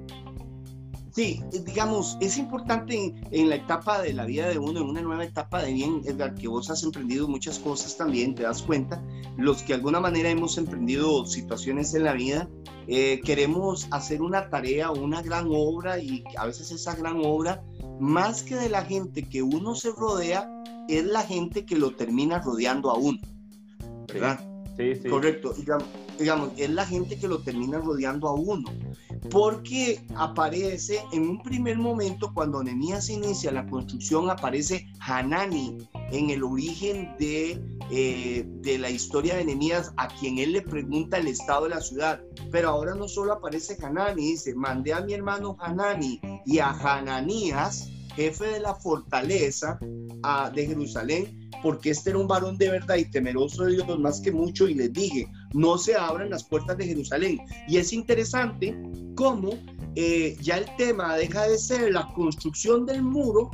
Sí, 1.18 1.42
digamos, 1.66 2.16
es 2.20 2.38
importante 2.38 3.12
en, 3.32 3.48
la 3.48 3.56
etapa 3.56 4.00
de 4.00 4.12
la 4.12 4.24
vida 4.24 4.48
de 4.48 4.56
uno, 4.56 4.78
en 4.78 4.86
una 4.86 5.02
nueva 5.02 5.24
etapa 5.24 5.60
de 5.64 5.72
bien, 5.72 6.00
Edgar, 6.04 6.36
que 6.36 6.46
vos 6.46 6.70
has 6.70 6.84
emprendido 6.84 7.26
muchas 7.26 7.58
cosas 7.58 7.96
también, 7.96 8.36
te 8.36 8.44
das 8.44 8.62
cuenta, 8.62 9.02
los 9.36 9.62
que 9.62 9.72
de 9.72 9.74
alguna 9.74 9.98
manera 9.98 10.30
hemos 10.30 10.58
emprendido 10.58 11.26
situaciones 11.26 11.92
en 11.94 12.04
la 12.04 12.12
vida, 12.12 12.48
eh, 12.86 13.20
queremos 13.24 13.88
hacer 13.90 14.22
una 14.22 14.48
tarea 14.48 14.92
una 14.92 15.20
gran 15.20 15.48
obra 15.50 15.98
y 15.98 16.22
a 16.36 16.46
veces 16.46 16.70
esa 16.70 16.94
gran 16.94 17.20
obra, 17.24 17.64
más 17.98 18.44
que 18.44 18.54
de 18.54 18.68
la 18.68 18.84
gente 18.84 19.28
que 19.28 19.42
uno 19.42 19.74
se 19.74 19.90
rodea, 19.90 20.48
es 20.88 21.04
la 21.04 21.22
gente 21.22 21.66
que 21.66 21.74
lo 21.74 21.96
termina 21.96 22.38
rodeando 22.38 22.92
a 22.92 22.94
uno, 22.96 23.18
¿verdad? 24.06 24.38
Correcto, 25.10 25.52
digamos, 25.54 25.88
digamos, 26.18 26.50
es 26.56 26.70
la 26.70 26.86
gente 26.86 27.18
que 27.18 27.26
lo 27.26 27.40
termina 27.40 27.78
rodeando 27.78 28.28
a 28.28 28.34
uno 28.34 28.70
porque 29.30 30.00
aparece 30.14 31.00
en 31.12 31.28
un 31.28 31.42
primer 31.42 31.76
momento 31.76 32.32
cuando 32.32 32.62
Nehemías 32.62 33.10
inicia 33.10 33.50
la 33.50 33.66
construcción 33.66 34.30
aparece 34.30 34.86
Hanani 35.00 35.76
en 36.12 36.30
el 36.30 36.42
origen 36.42 37.14
de, 37.18 37.60
eh, 37.90 38.44
de 38.46 38.78
la 38.78 38.90
historia 38.90 39.36
de 39.36 39.44
Nehemías 39.44 39.92
a 39.96 40.08
quien 40.08 40.38
él 40.38 40.52
le 40.52 40.62
pregunta 40.62 41.18
el 41.18 41.26
estado 41.26 41.64
de 41.64 41.70
la 41.70 41.80
ciudad. 41.80 42.22
Pero 42.50 42.70
ahora 42.70 42.94
no 42.94 43.08
solo 43.08 43.32
aparece 43.32 43.76
Hanani 43.82 44.22
dice 44.22 44.54
mandé 44.54 44.92
a 44.92 45.00
mi 45.00 45.12
hermano 45.12 45.56
Hanani 45.60 46.20
y 46.46 46.58
a 46.58 46.70
Hananías 46.70 47.90
jefe 48.18 48.46
de 48.46 48.60
la 48.60 48.74
fortaleza 48.74 49.78
de 50.52 50.66
Jerusalén, 50.66 51.37
porque 51.62 51.90
este 51.90 52.10
era 52.10 52.18
un 52.18 52.28
varón 52.28 52.56
de 52.56 52.70
verdad 52.70 52.96
y 52.96 53.04
temeroso 53.04 53.64
de 53.64 53.72
Dios 53.72 53.98
más 53.98 54.20
que 54.20 54.32
mucho, 54.32 54.68
y 54.68 54.74
les 54.74 54.92
dije, 54.92 55.30
no 55.52 55.78
se 55.78 55.94
abran 55.94 56.30
las 56.30 56.44
puertas 56.44 56.76
de 56.76 56.86
Jerusalén. 56.86 57.38
Y 57.68 57.78
es 57.78 57.92
interesante 57.92 58.76
cómo 59.14 59.50
eh, 59.94 60.36
ya 60.40 60.58
el 60.58 60.76
tema 60.76 61.16
deja 61.16 61.46
de 61.48 61.58
ser 61.58 61.92
la 61.92 62.06
construcción 62.14 62.86
del 62.86 63.02
muro 63.02 63.50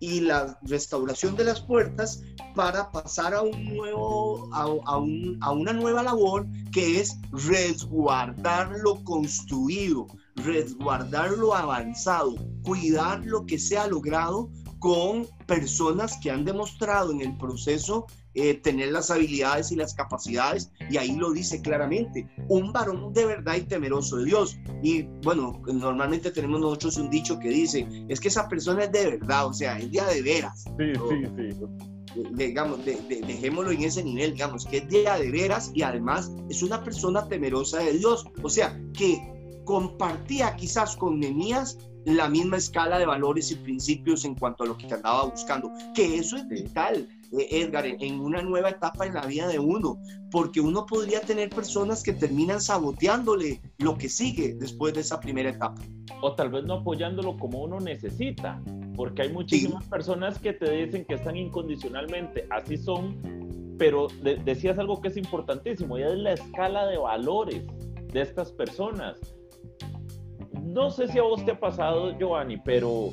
y 0.00 0.20
la 0.20 0.58
restauración 0.62 1.34
de 1.36 1.44
las 1.44 1.60
puertas 1.60 2.22
para 2.54 2.90
pasar 2.92 3.34
a 3.34 3.42
un 3.42 3.64
nuevo 3.74 4.48
a, 4.54 4.62
a, 4.62 5.52
una 5.52 5.72
nueva 5.72 6.04
labor 6.04 6.46
que 6.72 7.00
es 7.00 7.16
resguardar 7.32 8.70
lo 8.80 9.02
construido 9.02 10.06
resguardar 10.44 11.32
lo 11.32 11.54
avanzado, 11.54 12.34
cuidar 12.62 13.24
lo 13.24 13.44
que 13.46 13.58
se 13.58 13.76
ha 13.76 13.86
logrado 13.86 14.50
con 14.78 15.26
personas 15.46 16.18
que 16.22 16.30
han 16.30 16.44
demostrado 16.44 17.12
en 17.12 17.20
el 17.20 17.36
proceso 17.36 18.06
eh, 18.34 18.54
tener 18.54 18.92
las 18.92 19.10
habilidades 19.10 19.72
y 19.72 19.76
las 19.76 19.94
capacidades, 19.94 20.70
y 20.90 20.96
ahí 20.96 21.16
lo 21.16 21.32
dice 21.32 21.60
claramente, 21.60 22.28
un 22.48 22.72
varón 22.72 23.12
de 23.12 23.24
verdad 23.24 23.56
y 23.56 23.62
temeroso 23.62 24.18
de 24.18 24.26
Dios. 24.26 24.56
Y 24.82 25.02
bueno, 25.24 25.60
normalmente 25.66 26.30
tenemos 26.30 26.60
nosotros 26.60 26.98
un 26.98 27.10
dicho 27.10 27.38
que 27.40 27.48
dice, 27.48 27.88
es 28.08 28.20
que 28.20 28.28
esa 28.28 28.48
persona 28.48 28.84
es 28.84 28.92
de 28.92 29.18
verdad, 29.18 29.46
o 29.46 29.52
sea, 29.52 29.78
es 29.78 29.90
de 29.90 30.00
de 30.00 30.22
veras. 30.22 30.64
Sí, 30.78 30.92
sí, 31.08 31.50
sí. 31.52 32.24
Digamos, 32.34 32.84
dejémoslo 32.84 33.72
en 33.72 33.82
ese 33.82 34.04
nivel, 34.04 34.32
digamos, 34.34 34.64
que 34.66 34.78
es 34.78 34.88
de 34.88 35.02
de 35.02 35.30
veras 35.30 35.72
y 35.74 35.82
además 35.82 36.30
es 36.48 36.62
una 36.62 36.82
persona 36.84 37.26
temerosa 37.28 37.80
de 37.80 37.98
Dios. 37.98 38.24
O 38.42 38.48
sea, 38.48 38.80
que 38.96 39.20
compartía 39.68 40.56
quizás 40.56 40.96
con 40.96 41.20
Nemías 41.20 41.76
la 42.06 42.26
misma 42.26 42.56
escala 42.56 42.98
de 42.98 43.04
valores 43.04 43.50
y 43.50 43.56
principios 43.56 44.24
en 44.24 44.34
cuanto 44.34 44.64
a 44.64 44.66
lo 44.66 44.78
que 44.78 44.86
andaba 44.86 45.24
buscando, 45.26 45.70
que 45.94 46.16
eso 46.16 46.38
es 46.38 46.48
vital, 46.48 47.06
eh, 47.38 47.48
Edgar, 47.50 47.84
en 47.84 48.18
una 48.18 48.40
nueva 48.40 48.70
etapa 48.70 49.04
en 49.04 49.12
la 49.12 49.26
vida 49.26 49.46
de 49.46 49.58
uno, 49.58 50.00
porque 50.30 50.62
uno 50.62 50.86
podría 50.86 51.20
tener 51.20 51.50
personas 51.50 52.02
que 52.02 52.14
terminan 52.14 52.62
saboteándole 52.62 53.60
lo 53.76 53.98
que 53.98 54.08
sigue 54.08 54.54
después 54.54 54.94
de 54.94 55.02
esa 55.02 55.20
primera 55.20 55.50
etapa. 55.50 55.82
O 56.22 56.34
tal 56.34 56.48
vez 56.48 56.64
no 56.64 56.76
apoyándolo 56.76 57.36
como 57.36 57.62
uno 57.62 57.78
necesita, 57.78 58.62
porque 58.96 59.20
hay 59.20 59.32
muchísimas 59.34 59.84
personas 59.84 60.38
que 60.38 60.54
te 60.54 60.70
dicen 60.70 61.04
que 61.04 61.16
están 61.16 61.36
incondicionalmente, 61.36 62.46
así 62.48 62.78
son, 62.78 63.76
pero 63.76 64.08
decías 64.46 64.78
algo 64.78 65.02
que 65.02 65.08
es 65.08 65.18
importantísimo, 65.18 65.98
y 65.98 66.04
es 66.04 66.16
la 66.16 66.32
escala 66.32 66.86
de 66.86 66.96
valores 66.96 67.66
de 68.14 68.22
estas 68.22 68.50
personas 68.50 69.18
no 70.62 70.90
sé 70.90 71.08
si 71.08 71.18
a 71.18 71.22
vos 71.22 71.44
te 71.44 71.52
ha 71.52 71.60
pasado, 71.60 72.16
Giovanni, 72.18 72.56
pero 72.58 73.12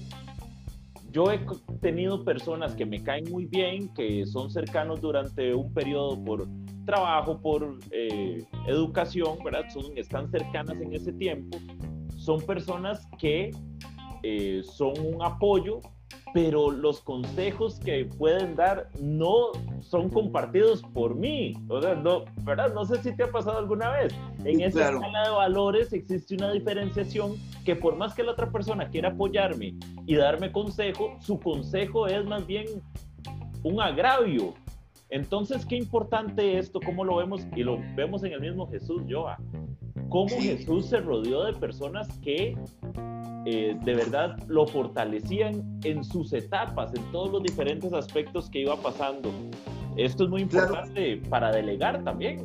yo 1.12 1.32
he 1.32 1.40
tenido 1.82 2.24
personas 2.26 2.76
que 2.76 2.86
me 2.86 3.02
caen 3.02 3.32
muy 3.32 3.46
bien, 3.46 3.88
que 3.94 4.26
son 4.26 4.52
cercanos 4.52 5.00
durante 5.00 5.54
un 5.54 5.74
periodo 5.74 6.22
por 6.24 6.48
trabajo, 6.86 7.40
por 7.42 7.80
eh, 7.92 8.44
educación, 8.68 9.38
¿verdad? 9.44 9.66
Son, 9.74 9.98
están 9.98 10.30
cercanas 10.30 10.76
en 10.82 10.94
ese 10.94 11.14
tiempo. 11.14 11.58
Son 12.18 12.42
personas 12.42 13.08
que 13.18 13.52
eh, 14.24 14.62
son 14.64 14.94
un 15.00 15.24
apoyo 15.24 15.80
pero 16.36 16.70
los 16.70 17.00
consejos 17.00 17.80
que 17.80 18.04
pueden 18.04 18.58
dar 18.58 18.90
no 19.00 19.54
son 19.80 20.10
compartidos 20.10 20.82
por 20.94 21.16
mí. 21.16 21.54
O 21.70 21.82
sea, 21.82 21.96
no, 21.96 22.26
¿verdad? 22.44 22.74
No 22.74 22.84
sé 22.84 23.02
si 23.02 23.16
te 23.16 23.24
ha 23.24 23.32
pasado 23.32 23.58
alguna 23.58 23.90
vez. 23.92 24.14
En 24.44 24.60
esa 24.60 24.90
escala 24.90 25.24
de 25.24 25.30
valores 25.30 25.94
existe 25.94 26.36
una 26.36 26.52
diferenciación 26.52 27.38
que 27.64 27.78
por 27.78 27.96
más 27.96 28.14
que 28.14 28.22
la 28.22 28.34
otra 28.34 28.52
persona 28.52 28.90
quiera 28.90 29.12
apoyarme 29.12 29.76
y 30.06 30.16
darme 30.16 30.52
consejo, 30.52 31.16
su 31.22 31.40
consejo 31.40 32.06
es 32.06 32.26
más 32.26 32.46
bien 32.46 32.66
un 33.64 33.80
agravio. 33.80 34.56
Entonces, 35.08 35.66
qué 35.66 35.78
importante 35.78 36.58
esto, 36.58 36.82
cómo 36.86 37.06
lo 37.06 37.16
vemos 37.16 37.48
y 37.56 37.64
lo 37.64 37.80
vemos 37.96 38.26
en 38.26 38.34
el 38.34 38.42
mismo 38.42 38.70
Jesús, 38.70 39.04
Joa. 39.10 39.38
Cómo 40.10 40.36
Jesús 40.38 40.88
se 40.88 41.00
rodeó 41.00 41.46
de 41.46 41.54
personas 41.54 42.10
que 42.20 42.58
eh, 43.46 43.78
de 43.84 43.94
verdad 43.94 44.38
lo 44.48 44.68
fortalecían 44.68 45.80
en 45.84 46.04
sus 46.04 46.34
etapas, 46.34 46.94
en 46.96 47.04
todos 47.12 47.32
los 47.32 47.44
diferentes 47.44 47.94
aspectos 47.94 48.50
que 48.50 48.62
iba 48.62 48.76
pasando. 48.82 49.32
Esto 49.98 50.26
es 50.26 50.30
muy 50.30 50.42
importante 50.42 51.22
para 51.30 51.52
delegar 51.52 52.04
también. 52.04 52.40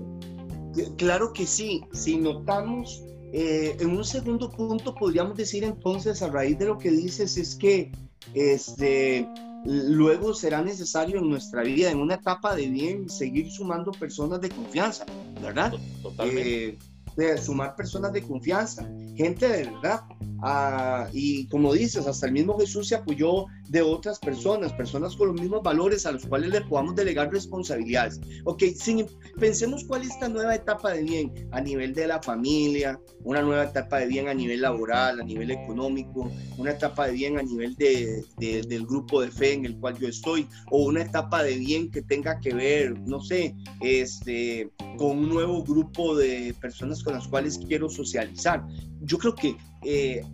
Claro 0.97 1.33
que 1.33 1.47
sí, 1.47 1.83
si 1.93 2.17
notamos, 2.17 3.03
eh, 3.33 3.77
en 3.81 3.97
un 3.97 4.05
segundo 4.05 4.51
punto 4.51 4.95
podríamos 4.95 5.37
decir 5.37 5.65
entonces, 5.65 6.23
a 6.23 6.29
raíz 6.29 6.59
de 6.59 6.67
lo 6.67 6.79
que 6.79 6.91
dices, 6.91 7.37
es 7.37 7.57
que 7.57 7.91
este, 8.35 9.27
luego 9.65 10.35
será 10.35 10.63
necesario 10.63 11.19
en 11.19 11.29
nuestra 11.29 11.63
vida, 11.63 11.91
en 11.91 11.99
una 11.99 12.15
etapa 12.15 12.55
de 12.55 12.69
bien, 12.69 13.09
seguir 13.09 13.51
sumando 13.51 13.91
personas 13.93 14.41
de 14.41 14.49
confianza, 14.51 15.07
¿verdad? 15.43 15.73
Totalmente. 16.03 16.69
Eh, 16.69 16.79
de 17.17 17.39
sumar 17.39 17.77
personas 17.77 18.13
de 18.13 18.23
confianza, 18.23 18.89
gente 19.17 19.49
de 19.49 19.65
verdad. 19.65 20.01
Ah, 20.43 21.09
y 21.13 21.47
como 21.49 21.73
dices, 21.75 22.07
hasta 22.07 22.27
el 22.27 22.33
mismo 22.33 22.59
Jesús 22.59 22.89
se 22.89 22.95
apoyó 22.95 23.47
de 23.71 23.83
otras 23.83 24.19
personas, 24.19 24.73
personas 24.73 25.15
con 25.15 25.29
los 25.29 25.41
mismos 25.41 25.63
valores 25.63 26.05
a 26.05 26.11
los 26.11 26.27
cuales 26.27 26.51
le 26.51 26.61
podamos 26.63 26.97
delegar 26.97 27.33
responsabilidades. 27.33 28.21
Ok, 28.45 28.65
sin, 28.75 29.07
pensemos 29.39 29.85
cuál 29.85 30.03
es 30.03 30.09
esta 30.09 30.29
nueva 30.29 30.57
etapa 30.57 30.93
de 30.93 31.05
bien 31.05 31.49
a 31.53 31.61
nivel 31.61 31.95
de 31.95 32.09
la 32.09 32.21
familia, 32.21 33.01
una 33.23 33.43
nueva 33.43 33.65
etapa 33.65 33.99
de 33.99 34.07
bien 34.07 34.27
a 34.27 34.35
nivel 34.35 34.63
laboral, 34.63 35.21
a 35.21 35.25
nivel 35.25 35.53
económico, 35.53 36.29
una 36.59 36.73
etapa 36.73 37.07
de 37.07 37.13
bien 37.13 37.39
a 37.39 37.43
nivel 37.43 37.77
de, 37.77 38.25
del 38.39 38.87
grupo 38.87 39.23
de 39.23 39.31
fe 39.31 39.53
en 39.53 39.65
el 39.65 39.79
cual 39.79 39.97
yo 40.01 40.09
estoy, 40.09 40.49
o 40.73 40.87
una 40.87 41.03
etapa 41.03 41.45
de 41.45 41.57
bien 41.57 41.93
que 41.93 42.03
tenga 42.03 42.41
que 42.41 42.53
ver, 42.53 42.99
no 43.03 43.21
sé, 43.21 43.55
este, 43.83 44.69
con 44.99 45.17
un 45.17 45.29
nuevo 45.29 45.63
grupo 45.63 46.17
de 46.17 46.57
personas 46.61 47.05
con 47.05 47.15
las 47.15 47.29
cuales 47.29 47.61
quiero 47.69 47.89
socializar. 47.89 48.67
Yo 49.03 49.17
creo 49.17 49.37
que 49.37 49.57
eh, 49.83 50.25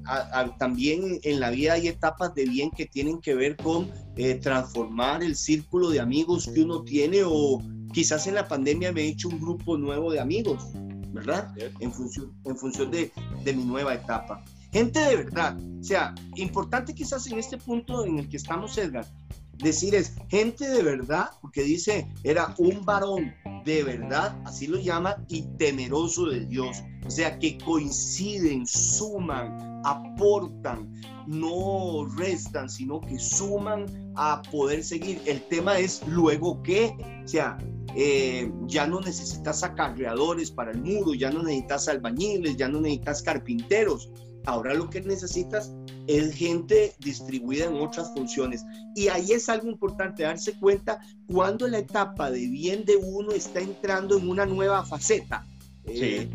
también 0.59 1.21
en 1.23 1.41
la 1.41 1.51
vida 1.51 1.75
hay 1.75 1.89
etapas 1.89 2.35
de 2.35 2.47
bien 2.47 2.71
que 2.71 2.87
tienen 2.87 3.21
que 3.21 3.35
ver 3.35 3.57
con 3.57 3.91
eh, 4.17 4.35
transformar 4.35 5.23
el 5.23 5.37
círculo 5.37 5.91
de 5.91 6.01
amigos 6.01 6.51
que 6.53 6.63
uno 6.63 6.83
tiene 6.83 7.23
o 7.25 7.63
quizás 7.93 8.27
en 8.27 8.35
la 8.35 8.49
pandemia 8.49 8.93
me 8.93 9.03
he 9.03 9.09
hecho 9.09 9.29
un 9.29 9.41
grupo 9.41 9.77
nuevo 9.77 10.11
de 10.13 10.21
amigos, 10.21 10.65
¿verdad? 11.13 11.55
En 11.81 11.93
función, 11.93 12.33
en 12.45 12.57
función 12.57 12.91
de, 12.91 13.13
de 13.45 13.53
mi 13.53 13.65
nueva 13.65 13.95
etapa. 13.95 14.45
Gente 14.73 14.99
de 15.01 15.17
verdad, 15.17 15.57
o 15.81 15.83
sea, 15.83 16.15
importante 16.35 16.95
quizás 16.95 17.27
en 17.29 17.39
este 17.39 17.57
punto 17.57 18.05
en 18.05 18.19
el 18.19 18.29
que 18.29 18.37
estamos, 18.37 18.77
Edgar, 18.77 19.07
decir 19.59 19.95
es 19.95 20.15
gente 20.29 20.69
de 20.69 20.83
verdad, 20.83 21.31
porque 21.41 21.63
dice, 21.63 22.07
era 22.25 22.55
un 22.59 22.85
varón 22.85 23.35
de 23.65 23.83
verdad, 23.83 24.37
así 24.45 24.67
lo 24.67 24.79
llama, 24.79 25.25
y 25.29 25.43
temeroso 25.59 26.27
de 26.27 26.47
Dios. 26.47 26.83
O 27.05 27.11
sea, 27.11 27.39
que 27.39 27.59
coinciden, 27.59 28.67
suman, 28.67 29.83
aportan, 29.85 30.93
no 31.27 32.07
restan, 32.17 32.69
sino 32.69 33.01
que 33.01 33.19
suman 33.19 33.87
a 34.17 34.43
poder 34.51 34.83
seguir. 34.83 35.21
El 35.27 35.41
tema 35.49 35.79
es 35.79 36.03
luego 36.07 36.63
qué, 36.63 36.97
o 37.25 37.29
sea, 37.29 37.59
eh, 37.95 38.53
ya 38.67 38.87
no 38.87 39.01
necesitas 39.01 39.63
acarreadores 39.63 40.51
para 40.51 40.73
el 40.73 40.83
muro, 40.83 41.15
ya 41.15 41.31
no 41.31 41.43
necesitas 41.43 41.89
albañiles, 41.89 42.57
ya 42.57 42.69
no 42.69 42.81
necesitas 42.81 43.23
carpinteros. 43.23 44.11
Ahora 44.45 44.75
lo 44.75 44.89
que 44.89 45.01
necesitas 45.01 45.75
es 46.07 46.35
gente 46.35 46.95
distribuida 46.99 47.67
en 47.67 47.75
otras 47.77 48.13
funciones. 48.15 48.65
Y 48.95 49.09
ahí 49.09 49.33
es 49.33 49.49
algo 49.49 49.69
importante 49.69 50.23
darse 50.23 50.59
cuenta 50.59 51.01
cuando 51.27 51.67
la 51.69 51.79
etapa 51.79 52.31
de 52.31 52.47
bien 52.49 52.85
de 52.85 52.97
uno 52.97 53.33
está 53.33 53.61
entrando 53.61 54.19
en 54.19 54.29
una 54.29 54.47
nueva 54.47 54.85
faceta. 54.85 55.45
Sí, 55.87 56.01
eh, 56.03 56.31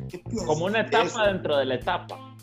como 0.45 0.65
una 0.65 0.81
etapa 0.81 1.27
dentro 1.27 1.57
de 1.57 1.65
la 1.65 1.75
etapa. 1.75 2.35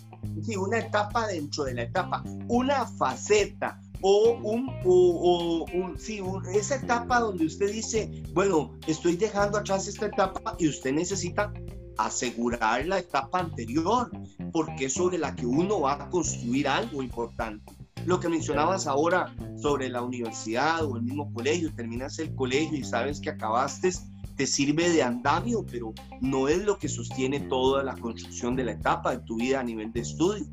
Sí, 0.42 0.56
una 0.56 0.78
etapa 0.78 1.26
dentro 1.26 1.64
de 1.64 1.74
la 1.74 1.82
etapa, 1.82 2.22
una 2.48 2.86
faceta, 2.86 3.80
o 4.00 4.38
un, 4.42 4.68
o, 4.84 5.66
un 5.72 5.98
sí, 5.98 6.22
esa 6.54 6.76
etapa 6.76 7.20
donde 7.20 7.46
usted 7.46 7.72
dice, 7.72 8.22
bueno, 8.32 8.78
estoy 8.86 9.16
dejando 9.16 9.58
atrás 9.58 9.88
esta 9.88 10.06
etapa 10.06 10.54
y 10.58 10.68
usted 10.68 10.92
necesita 10.92 11.52
asegurar 11.96 12.86
la 12.86 13.00
etapa 13.00 13.40
anterior, 13.40 14.10
porque 14.52 14.86
es 14.86 14.94
sobre 14.94 15.18
la 15.18 15.34
que 15.34 15.46
uno 15.46 15.80
va 15.80 15.94
a 15.94 16.10
construir 16.10 16.68
algo 16.68 17.02
importante. 17.02 17.72
Lo 18.06 18.20
que 18.20 18.28
mencionabas 18.28 18.86
ahora 18.86 19.34
sobre 19.60 19.88
la 19.88 20.02
universidad 20.02 20.84
o 20.84 20.96
el 20.96 21.02
mismo 21.02 21.32
colegio, 21.32 21.74
terminas 21.74 22.18
el 22.18 22.34
colegio 22.34 22.78
y 22.78 22.84
sabes 22.84 23.20
que 23.20 23.30
acabaste, 23.30 23.90
te 24.36 24.46
sirve 24.46 24.88
de 24.90 25.02
andamio, 25.02 25.66
pero 25.70 25.92
no 26.20 26.48
es 26.48 26.64
lo 26.64 26.78
que 26.78 26.88
sostiene 26.88 27.40
toda 27.40 27.82
la 27.82 27.96
construcción 27.96 28.54
de 28.54 28.64
la 28.64 28.72
etapa 28.72 29.16
de 29.16 29.24
tu 29.24 29.36
vida 29.36 29.60
a 29.60 29.64
nivel 29.64 29.92
de 29.92 30.00
estudio. 30.00 30.46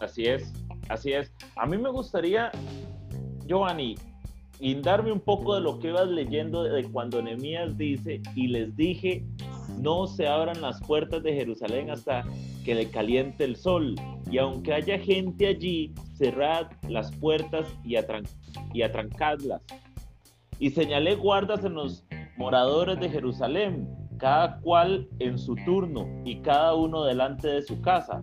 Así 0.00 0.24
es, 0.24 0.50
así 0.88 1.12
es. 1.12 1.30
A 1.56 1.66
mí 1.66 1.76
me 1.76 1.90
gustaría, 1.90 2.50
Giovanni, 3.46 3.96
darme 4.82 5.12
un 5.12 5.20
poco 5.20 5.54
de 5.54 5.60
lo 5.60 5.78
que 5.78 5.88
ibas 5.88 6.08
leyendo 6.08 6.62
de 6.62 6.84
cuando 6.84 7.22
Nehemías 7.22 7.76
dice, 7.76 8.22
y 8.34 8.48
les 8.48 8.74
dije, 8.76 9.24
no 9.78 10.06
se 10.06 10.26
abran 10.26 10.60
las 10.60 10.80
puertas 10.80 11.22
de 11.22 11.34
Jerusalén 11.34 11.90
hasta 11.90 12.24
que 12.66 12.74
le 12.74 12.90
caliente 12.90 13.44
el 13.44 13.54
sol, 13.54 13.94
y 14.28 14.38
aunque 14.38 14.74
haya 14.74 14.98
gente 14.98 15.46
allí, 15.46 15.94
cerrad 16.14 16.66
las 16.88 17.12
puertas 17.12 17.72
y, 17.84 17.94
atran 17.94 18.24
y 18.74 18.82
atrancadlas. 18.82 19.62
Y 20.58 20.70
señalé 20.70 21.14
guardas 21.14 21.64
en 21.64 21.74
los 21.74 22.04
moradores 22.36 22.98
de 22.98 23.08
Jerusalén, 23.08 23.88
cada 24.18 24.58
cual 24.62 25.08
en 25.20 25.38
su 25.38 25.54
turno 25.64 26.08
y 26.24 26.40
cada 26.40 26.74
uno 26.74 27.04
delante 27.04 27.46
de 27.46 27.62
su 27.62 27.80
casa, 27.82 28.20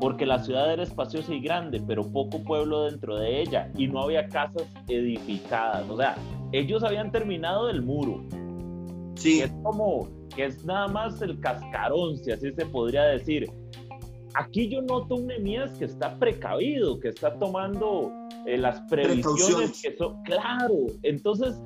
porque 0.00 0.26
la 0.26 0.40
ciudad 0.40 0.72
era 0.72 0.82
espaciosa 0.82 1.32
y 1.32 1.40
grande, 1.40 1.80
pero 1.86 2.10
poco 2.10 2.42
pueblo 2.42 2.86
dentro 2.86 3.16
de 3.16 3.40
ella, 3.40 3.70
y 3.76 3.86
no 3.86 4.02
había 4.02 4.26
casas 4.28 4.66
edificadas. 4.88 5.88
O 5.88 5.96
sea, 5.96 6.16
ellos 6.50 6.82
habían 6.82 7.12
terminado 7.12 7.70
el 7.70 7.82
muro. 7.82 8.20
Sí. 9.14 9.42
Es 9.42 9.52
como 9.62 10.08
que 10.34 10.46
es 10.46 10.64
nada 10.64 10.88
más 10.88 11.22
el 11.22 11.38
cascarón, 11.38 12.16
si 12.18 12.32
así 12.32 12.52
se 12.52 12.66
podría 12.66 13.04
decir. 13.04 13.48
Aquí 14.38 14.68
yo 14.68 14.82
noto 14.82 15.16
un 15.16 15.28
Nemías 15.28 15.70
que 15.78 15.86
está 15.86 16.18
precavido, 16.18 17.00
que 17.00 17.08
está 17.08 17.38
tomando 17.38 18.12
eh, 18.46 18.58
las 18.58 18.80
previsiones 18.90 19.80
que 19.80 19.96
son. 19.96 20.22
Claro, 20.24 20.86
entonces 21.02 21.56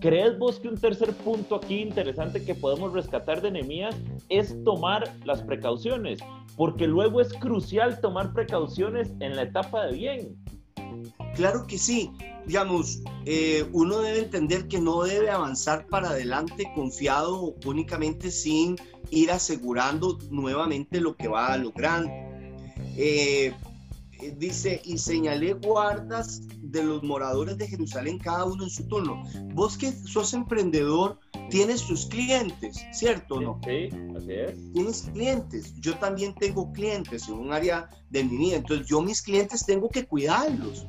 ¿Crees 0.00 0.38
vos 0.38 0.60
que 0.60 0.68
un 0.68 0.76
tercer 0.76 1.12
punto 1.14 1.56
aquí 1.56 1.80
interesante 1.80 2.44
que 2.44 2.54
podemos 2.54 2.92
rescatar 2.92 3.40
de 3.40 3.50
Nehemías 3.50 3.96
es 4.28 4.62
tomar 4.62 5.10
las 5.24 5.42
precauciones? 5.42 6.20
Porque 6.54 6.86
luego 6.86 7.20
es 7.20 7.32
crucial 7.32 7.98
tomar 8.00 8.34
precauciones 8.34 9.10
en 9.20 9.34
la 9.34 9.42
etapa 9.42 9.86
de 9.86 9.92
bien. 9.92 10.36
Claro 11.34 11.66
que 11.66 11.78
sí. 11.78 12.10
Digamos, 12.46 13.02
eh, 13.24 13.66
uno 13.72 13.98
debe 13.98 14.20
entender 14.20 14.68
que 14.68 14.80
no 14.80 15.02
debe 15.02 15.30
avanzar 15.30 15.86
para 15.88 16.10
adelante 16.10 16.70
confiado 16.74 17.54
únicamente 17.64 18.30
sin 18.30 18.76
ir 19.10 19.30
asegurando 19.30 20.18
nuevamente 20.30 21.00
lo 21.00 21.16
que 21.16 21.28
va 21.28 21.52
a 21.52 21.56
lograr. 21.56 22.04
Eh, 22.96 23.52
eh, 24.22 24.34
dice, 24.38 24.80
y 24.84 24.98
señalé 24.98 25.52
guardas 25.54 26.42
de 26.62 26.82
los 26.82 27.02
moradores 27.02 27.58
de 27.58 27.68
Jerusalén, 27.68 28.18
cada 28.18 28.44
uno 28.44 28.64
en 28.64 28.70
su 28.70 28.86
turno. 28.88 29.22
Vos 29.54 29.76
que 29.76 29.92
sos 29.92 30.32
emprendedor, 30.32 31.18
tienes 31.50 31.86
tus 31.86 32.06
clientes, 32.06 32.84
¿cierto 32.92 33.36
o 33.36 33.40
no? 33.40 33.60
Sí, 33.64 33.88
así 34.16 34.32
es. 34.32 34.72
Tienes 34.72 35.02
clientes. 35.12 35.74
Yo 35.80 35.96
también 35.98 36.34
tengo 36.34 36.72
clientes 36.72 37.28
en 37.28 37.34
un 37.34 37.52
área 37.52 37.88
de 38.10 38.24
mi 38.24 38.36
vida. 38.36 38.56
Entonces, 38.56 38.86
yo 38.86 39.00
mis 39.00 39.22
clientes 39.22 39.64
tengo 39.64 39.88
que 39.88 40.06
cuidarlos. 40.06 40.86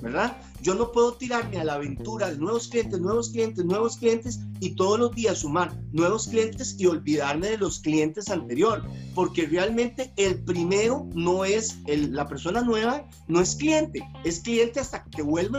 ¿verdad? 0.00 0.36
Yo 0.62 0.74
no 0.74 0.92
puedo 0.92 1.14
tirarme 1.14 1.58
a 1.58 1.64
la 1.64 1.74
aventura 1.74 2.30
de 2.30 2.38
nuevos 2.38 2.68
clientes, 2.68 3.00
nuevos 3.00 3.30
clientes, 3.30 3.64
nuevos 3.64 3.96
clientes 3.96 4.40
y 4.58 4.74
todos 4.74 4.98
los 4.98 5.14
días 5.14 5.38
sumar 5.38 5.74
nuevos 5.92 6.28
clientes 6.28 6.76
y 6.78 6.86
olvidarme 6.86 7.48
de 7.48 7.58
los 7.58 7.80
clientes 7.80 8.28
anteriores, 8.30 8.84
porque 9.14 9.46
realmente 9.46 10.12
el 10.16 10.42
primero 10.42 11.06
no 11.14 11.44
es 11.44 11.78
el, 11.86 12.14
la 12.14 12.26
persona 12.26 12.62
nueva, 12.62 13.06
no 13.28 13.40
es 13.40 13.54
cliente, 13.56 14.00
es 14.24 14.40
cliente 14.40 14.80
hasta 14.80 15.04
que 15.04 15.10
te 15.10 15.22
vuelve 15.22 15.58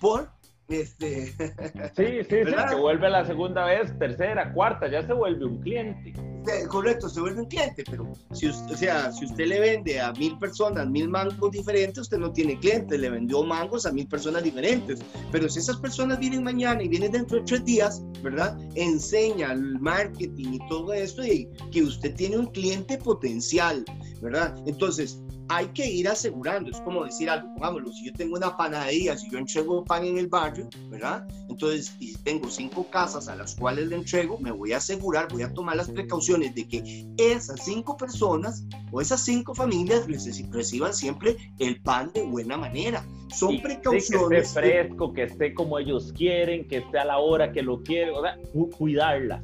por 0.00 0.30
este... 0.70 1.26
Sí, 1.94 2.22
sí, 2.28 2.44
sí, 2.44 2.54
que 2.68 2.74
vuelve 2.76 3.10
la 3.10 3.24
segunda 3.24 3.64
vez, 3.64 3.96
tercera, 3.98 4.52
cuarta, 4.52 4.88
ya 4.88 5.02
se 5.02 5.12
vuelve 5.12 5.44
un 5.44 5.60
cliente. 5.60 6.12
Correcto, 6.68 7.08
se 7.08 7.20
vuelve 7.20 7.40
un 7.42 7.46
cliente, 7.46 7.84
pero 7.90 8.12
si 8.32 8.48
usted, 8.48 8.74
o 8.74 8.76
sea, 8.76 9.12
si 9.12 9.26
usted 9.26 9.46
le 9.46 9.60
vende 9.60 10.00
a 10.00 10.12
mil 10.12 10.38
personas 10.38 10.88
mil 10.88 11.08
mangos 11.08 11.50
diferentes, 11.50 11.98
usted 11.98 12.18
no 12.18 12.32
tiene 12.32 12.58
clientes, 12.58 12.98
le 12.98 13.10
vendió 13.10 13.42
mangos 13.42 13.86
a 13.86 13.92
mil 13.92 14.06
personas 14.06 14.42
diferentes. 14.42 15.00
Pero 15.30 15.48
si 15.48 15.58
esas 15.58 15.76
personas 15.76 16.18
vienen 16.18 16.42
mañana 16.42 16.82
y 16.82 16.88
vienen 16.88 17.12
dentro 17.12 17.38
de 17.38 17.44
tres 17.44 17.64
días, 17.64 18.02
¿verdad? 18.22 18.58
Enseña 18.74 19.52
el 19.52 19.78
marketing 19.80 20.54
y 20.54 20.68
todo 20.68 20.92
esto 20.92 21.24
y 21.24 21.48
que 21.70 21.82
usted 21.82 22.14
tiene 22.14 22.38
un 22.38 22.46
cliente 22.46 22.96
potencial, 22.98 23.84
¿verdad? 24.22 24.54
Entonces, 24.66 25.20
hay 25.50 25.66
que 25.68 25.84
ir 25.84 26.08
asegurando, 26.08 26.70
es 26.70 26.80
como 26.82 27.04
decir 27.04 27.28
algo, 27.28 27.52
pongámoslo, 27.54 27.92
si 27.92 28.06
yo 28.06 28.12
tengo 28.12 28.36
una 28.36 28.56
panadería, 28.56 29.18
si 29.18 29.28
yo 29.30 29.38
entrego 29.38 29.84
pan 29.84 30.04
en 30.04 30.16
el 30.16 30.28
barrio, 30.28 30.68
¿verdad? 30.88 31.26
Entonces, 31.50 31.94
y 31.98 32.14
tengo 32.18 32.48
cinco 32.48 32.86
casas 32.90 33.28
a 33.28 33.34
las 33.34 33.54
cuales 33.54 33.88
le 33.88 33.96
entrego, 33.96 34.38
me 34.38 34.52
voy 34.52 34.72
a 34.72 34.76
asegurar, 34.76 35.28
voy 35.30 35.42
a 35.42 35.52
tomar 35.52 35.76
las 35.76 35.90
precauciones 35.90 36.54
de 36.54 36.68
que 36.68 37.06
esas 37.18 37.64
cinco 37.64 37.96
personas 37.96 38.64
o 38.92 39.00
esas 39.00 39.24
cinco 39.24 39.54
familias 39.54 40.06
reciban 40.50 40.94
siempre 40.94 41.36
el 41.58 41.82
pan 41.82 42.10
de 42.14 42.22
buena 42.22 42.56
manera. 42.56 43.04
Son 43.34 43.60
precauciones. 43.60 44.28
que 44.28 44.38
esté 44.38 44.60
fresco, 44.60 45.12
que 45.12 45.22
esté 45.24 45.54
como 45.54 45.78
ellos 45.78 46.12
quieren, 46.16 46.66
que 46.66 46.78
esté 46.78 46.98
a 46.98 47.04
la 47.04 47.18
hora 47.18 47.52
que 47.52 47.62
lo 47.62 47.82
quieren, 47.82 48.14
o 48.14 48.22
sea, 48.22 48.38
cuidarla 48.76 49.42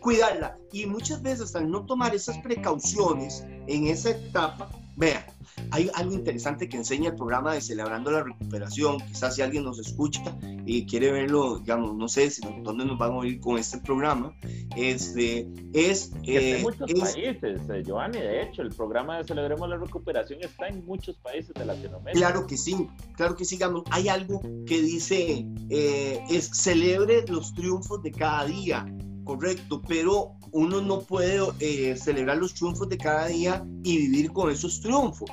cuidarla. 0.00 0.56
Y 0.72 0.86
muchas 0.86 1.22
veces 1.22 1.54
al 1.54 1.70
no 1.70 1.84
tomar 1.84 2.14
esas 2.14 2.38
precauciones 2.38 3.44
en 3.66 3.86
esa 3.86 4.10
etapa, 4.10 4.70
Vea, 5.00 5.24
hay 5.70 5.90
algo 5.94 6.12
interesante 6.12 6.68
que 6.68 6.76
enseña 6.76 7.08
el 7.08 7.16
programa 7.16 7.54
de 7.54 7.62
Celebrando 7.62 8.10
la 8.10 8.22
Recuperación. 8.22 9.00
Quizás 9.00 9.34
si 9.34 9.40
alguien 9.40 9.64
nos 9.64 9.78
escucha 9.78 10.22
y 10.66 10.84
quiere 10.84 11.10
verlo, 11.10 11.58
digamos, 11.60 11.96
no 11.96 12.06
sé 12.06 12.30
si 12.30 12.42
dónde 12.62 12.84
nos 12.84 12.98
van 12.98 13.12
a 13.12 13.16
oír 13.16 13.40
con 13.40 13.56
este 13.56 13.78
programa. 13.78 14.36
Este, 14.76 15.48
es. 15.72 16.12
Eh, 16.24 16.56
en 16.56 16.62
muchos 16.62 16.92
países, 16.92 17.42
eh, 17.42 17.82
Giovanni. 17.82 18.18
De 18.18 18.42
hecho, 18.42 18.60
el 18.60 18.68
programa 18.68 19.16
de 19.16 19.24
Celebremos 19.24 19.70
la 19.70 19.78
Recuperación 19.78 20.40
está 20.42 20.68
en 20.68 20.84
muchos 20.84 21.16
países 21.16 21.54
de 21.54 21.64
Latinoamérica. 21.64 22.18
Claro 22.18 22.46
que 22.46 22.58
sí, 22.58 22.86
claro 23.16 23.34
que 23.34 23.46
sí. 23.46 23.56
Digamos, 23.56 23.84
hay 23.90 24.08
algo 24.08 24.42
que 24.66 24.82
dice: 24.82 25.46
eh, 25.70 26.22
es 26.28 26.50
celebre 26.52 27.24
los 27.26 27.54
triunfos 27.54 28.02
de 28.02 28.12
cada 28.12 28.44
día 28.44 28.86
correcto, 29.24 29.82
pero 29.86 30.34
uno 30.52 30.80
no 30.80 31.00
puede 31.00 31.40
eh, 31.60 31.96
celebrar 31.96 32.38
los 32.38 32.54
triunfos 32.54 32.88
de 32.88 32.98
cada 32.98 33.26
día 33.26 33.64
y 33.84 33.98
vivir 33.98 34.32
con 34.32 34.50
esos 34.50 34.80
triunfos. 34.80 35.30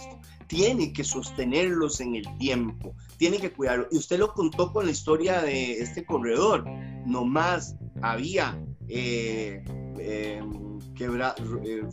Tiene 0.47 0.93
que 0.93 1.04
sostenerlos 1.04 2.00
en 2.00 2.15
el 2.15 2.38
tiempo, 2.38 2.95
tiene 3.17 3.38
que 3.38 3.52
cuidarlo. 3.52 3.88
Y 3.91 3.97
usted 3.97 4.19
lo 4.19 4.34
contó 4.34 4.71
con 4.71 4.86
la 4.86 4.91
historia 4.91 5.41
de 5.41 5.82
este 5.82 6.06
corredor. 6.06 6.63
Nomás 7.06 7.76
había 8.02 8.58
eh, 8.88 9.63
eh, 10.00 10.41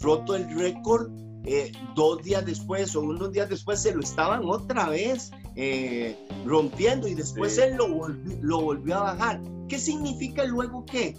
roto 0.01 0.37
el 0.37 0.49
récord 0.57 1.11
dos 1.95 2.23
días 2.23 2.47
después 2.47 2.95
o 2.97 3.03
unos 3.03 3.33
días 3.33 3.51
después 3.51 3.83
se 3.83 3.95
lo 3.95 4.01
estaban 4.01 4.43
otra 4.45 4.89
vez 4.89 5.31
rompiendo 6.45 7.09
y 7.09 7.15
después 7.15 7.59
él 7.59 7.77
lo, 7.77 8.09
lo 8.43 8.61
volvió 8.61 8.97
a 8.97 9.15
bajar. 9.15 9.41
¿Qué 9.69 9.79
significa 9.79 10.45
luego 10.45 10.85
que 10.85 11.17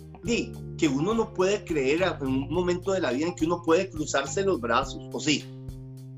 que 0.78 0.88
uno 0.88 1.14
no 1.14 1.34
puede 1.34 1.64
creer 1.64 2.02
en 2.02 2.28
un 2.28 2.50
momento 2.50 2.92
de 2.92 3.00
la 3.00 3.12
vida 3.12 3.28
en 3.28 3.36
que 3.36 3.46
uno 3.46 3.62
puede 3.64 3.90
cruzarse 3.90 4.44
los 4.44 4.60
brazos, 4.60 5.08
¿o 5.12 5.20
sí? 5.20 5.46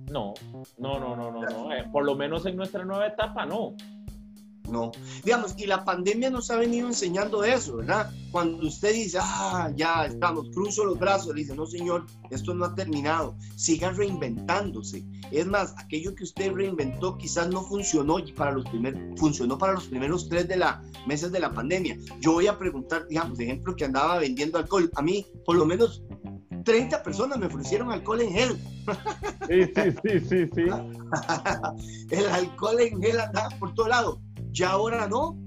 No, 0.09 0.33
no, 0.77 0.99
no, 0.99 1.15
no, 1.15 1.31
no, 1.31 1.41
no. 1.41 1.73
Eh, 1.73 1.83
por 1.91 2.05
lo 2.05 2.15
menos 2.15 2.45
en 2.45 2.55
nuestra 2.55 2.85
nueva 2.85 3.07
etapa, 3.07 3.45
no. 3.45 3.75
No. 4.69 4.91
Digamos, 5.23 5.55
y 5.57 5.65
la 5.65 5.85
pandemia 5.85 6.29
nos 6.29 6.51
ha 6.51 6.57
venido 6.57 6.87
enseñando 6.87 7.43
eso, 7.43 7.77
¿verdad? 7.77 8.11
Cuando 8.31 8.67
usted 8.67 8.93
dice, 8.93 9.17
ah, 9.21 9.71
ya 9.75 10.05
estamos, 10.05 10.49
cruzo 10.49 10.83
los 10.83 10.99
brazos, 10.99 11.33
le 11.33 11.41
dice, 11.41 11.55
no, 11.55 11.65
señor, 11.65 12.05
esto 12.29 12.53
no 12.53 12.65
ha 12.65 12.75
terminado. 12.75 13.35
Sigan 13.55 13.95
reinventándose. 13.95 15.05
Es 15.31 15.45
más, 15.45 15.73
aquello 15.77 16.13
que 16.15 16.23
usted 16.23 16.51
reinventó 16.51 17.17
quizás 17.17 17.49
no 17.49 17.63
funcionó 17.63 18.17
para 18.35 18.51
los 18.51 18.65
primeros, 18.69 19.01
funcionó 19.17 19.57
para 19.57 19.73
los 19.73 19.85
primeros 19.85 20.27
tres 20.29 20.47
de 20.47 20.57
la, 20.57 20.81
meses 21.05 21.31
de 21.31 21.39
la 21.39 21.51
pandemia. 21.53 21.97
Yo 22.19 22.33
voy 22.33 22.47
a 22.47 22.57
preguntar, 22.57 23.07
digamos, 23.07 23.37
de 23.37 23.45
ejemplo, 23.45 23.75
que 23.75 23.85
andaba 23.85 24.19
vendiendo 24.19 24.57
alcohol. 24.57 24.91
A 24.95 25.01
mí, 25.01 25.25
por 25.45 25.55
lo 25.55 25.65
menos 25.65 26.03
30 26.67 27.01
personas 27.01 27.39
me 27.39 27.45
ofrecieron 27.45 27.91
alcohol 27.91 28.21
en 28.21 28.31
gel. 28.31 28.57
Sí, 29.47 29.63
sí, 29.73 29.91
sí, 30.03 30.19
sí, 30.19 30.49
sí. 30.53 30.65
el 32.11 32.25
alcohol 32.27 32.79
en 32.81 33.01
gel 33.01 33.19
andaba 33.21 33.49
por 33.57 33.73
todo 33.73 33.87
lado. 33.87 34.21
Ya 34.57 34.71
ahora 34.71 35.07
no, 35.07 35.37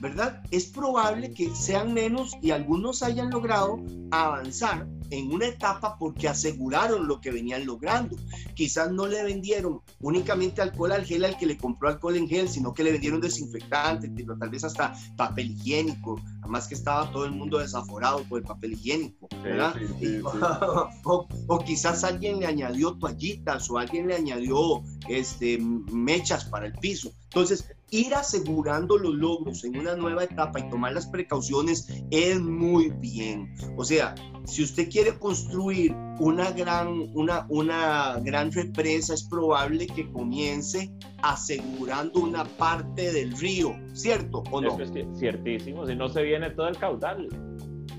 ¿verdad? 0.00 0.42
Es 0.50 0.66
probable 0.66 1.32
que 1.32 1.54
sean 1.54 1.94
menos 1.94 2.32
y 2.42 2.50
algunos 2.50 3.00
hayan 3.04 3.30
logrado 3.30 3.78
avanzar 4.10 4.88
en 5.10 5.32
una 5.32 5.46
etapa 5.46 5.96
porque 6.00 6.26
aseguraron 6.26 7.06
lo 7.06 7.20
que 7.20 7.30
venían 7.30 7.64
logrando. 7.64 8.16
Quizás 8.56 8.90
no 8.90 9.06
le 9.06 9.22
vendieron 9.22 9.82
únicamente 10.00 10.62
alcohol 10.62 10.90
al 10.90 11.04
gel 11.04 11.24
al 11.24 11.38
que 11.38 11.46
le 11.46 11.56
compró 11.56 11.90
alcohol 11.90 12.16
en 12.16 12.28
gel, 12.28 12.48
sino 12.48 12.74
que 12.74 12.82
le 12.82 12.90
vendieron 12.90 13.20
desinfectante, 13.20 14.08
tal 14.08 14.50
vez 14.50 14.64
hasta 14.64 14.94
papel 15.16 15.52
higiénico, 15.52 16.20
además 16.42 16.66
que 16.66 16.74
estaba 16.74 17.12
todo 17.12 17.24
el 17.24 17.30
mundo 17.30 17.58
desaforado 17.58 18.24
por 18.24 18.40
el 18.40 18.44
papel 18.44 18.72
higiénico, 18.72 19.28
¿verdad? 19.44 19.76
o, 21.04 21.28
quizás 21.64 22.02
alguien 22.02 22.40
le 22.40 22.46
añadió 22.46 22.98
toallitas 22.98 23.70
o 23.70 23.78
alguien 23.78 24.08
le 24.08 24.16
añadió 24.16 24.82
este, 25.08 25.56
mechas 25.58 26.46
para 26.46 26.66
el 26.66 26.72
piso. 26.72 27.12
Entonces, 27.30 27.75
ir 27.90 28.14
asegurando 28.14 28.98
los 28.98 29.14
logros 29.14 29.64
en 29.64 29.78
una 29.78 29.94
nueva 29.94 30.24
etapa 30.24 30.60
y 30.60 30.68
tomar 30.68 30.92
las 30.92 31.06
precauciones 31.06 31.88
es 32.10 32.40
muy 32.40 32.90
bien. 32.90 33.54
O 33.76 33.84
sea, 33.84 34.14
si 34.44 34.62
usted 34.62 34.90
quiere 34.90 35.18
construir 35.18 35.94
una 36.18 36.50
gran, 36.50 37.10
una, 37.14 37.46
una 37.48 38.18
gran 38.20 38.50
represa, 38.52 39.14
es 39.14 39.24
probable 39.24 39.86
que 39.86 40.10
comience 40.12 40.92
asegurando 41.22 42.20
una 42.20 42.44
parte 42.44 43.12
del 43.12 43.36
río, 43.36 43.74
¿cierto 43.92 44.42
o 44.50 44.60
no? 44.60 44.78
es 44.80 44.90
ciertísimo, 45.18 45.86
si 45.86 45.94
no 45.94 46.08
se 46.08 46.22
viene 46.22 46.50
todo 46.50 46.68
el 46.68 46.78
caudal. 46.78 47.28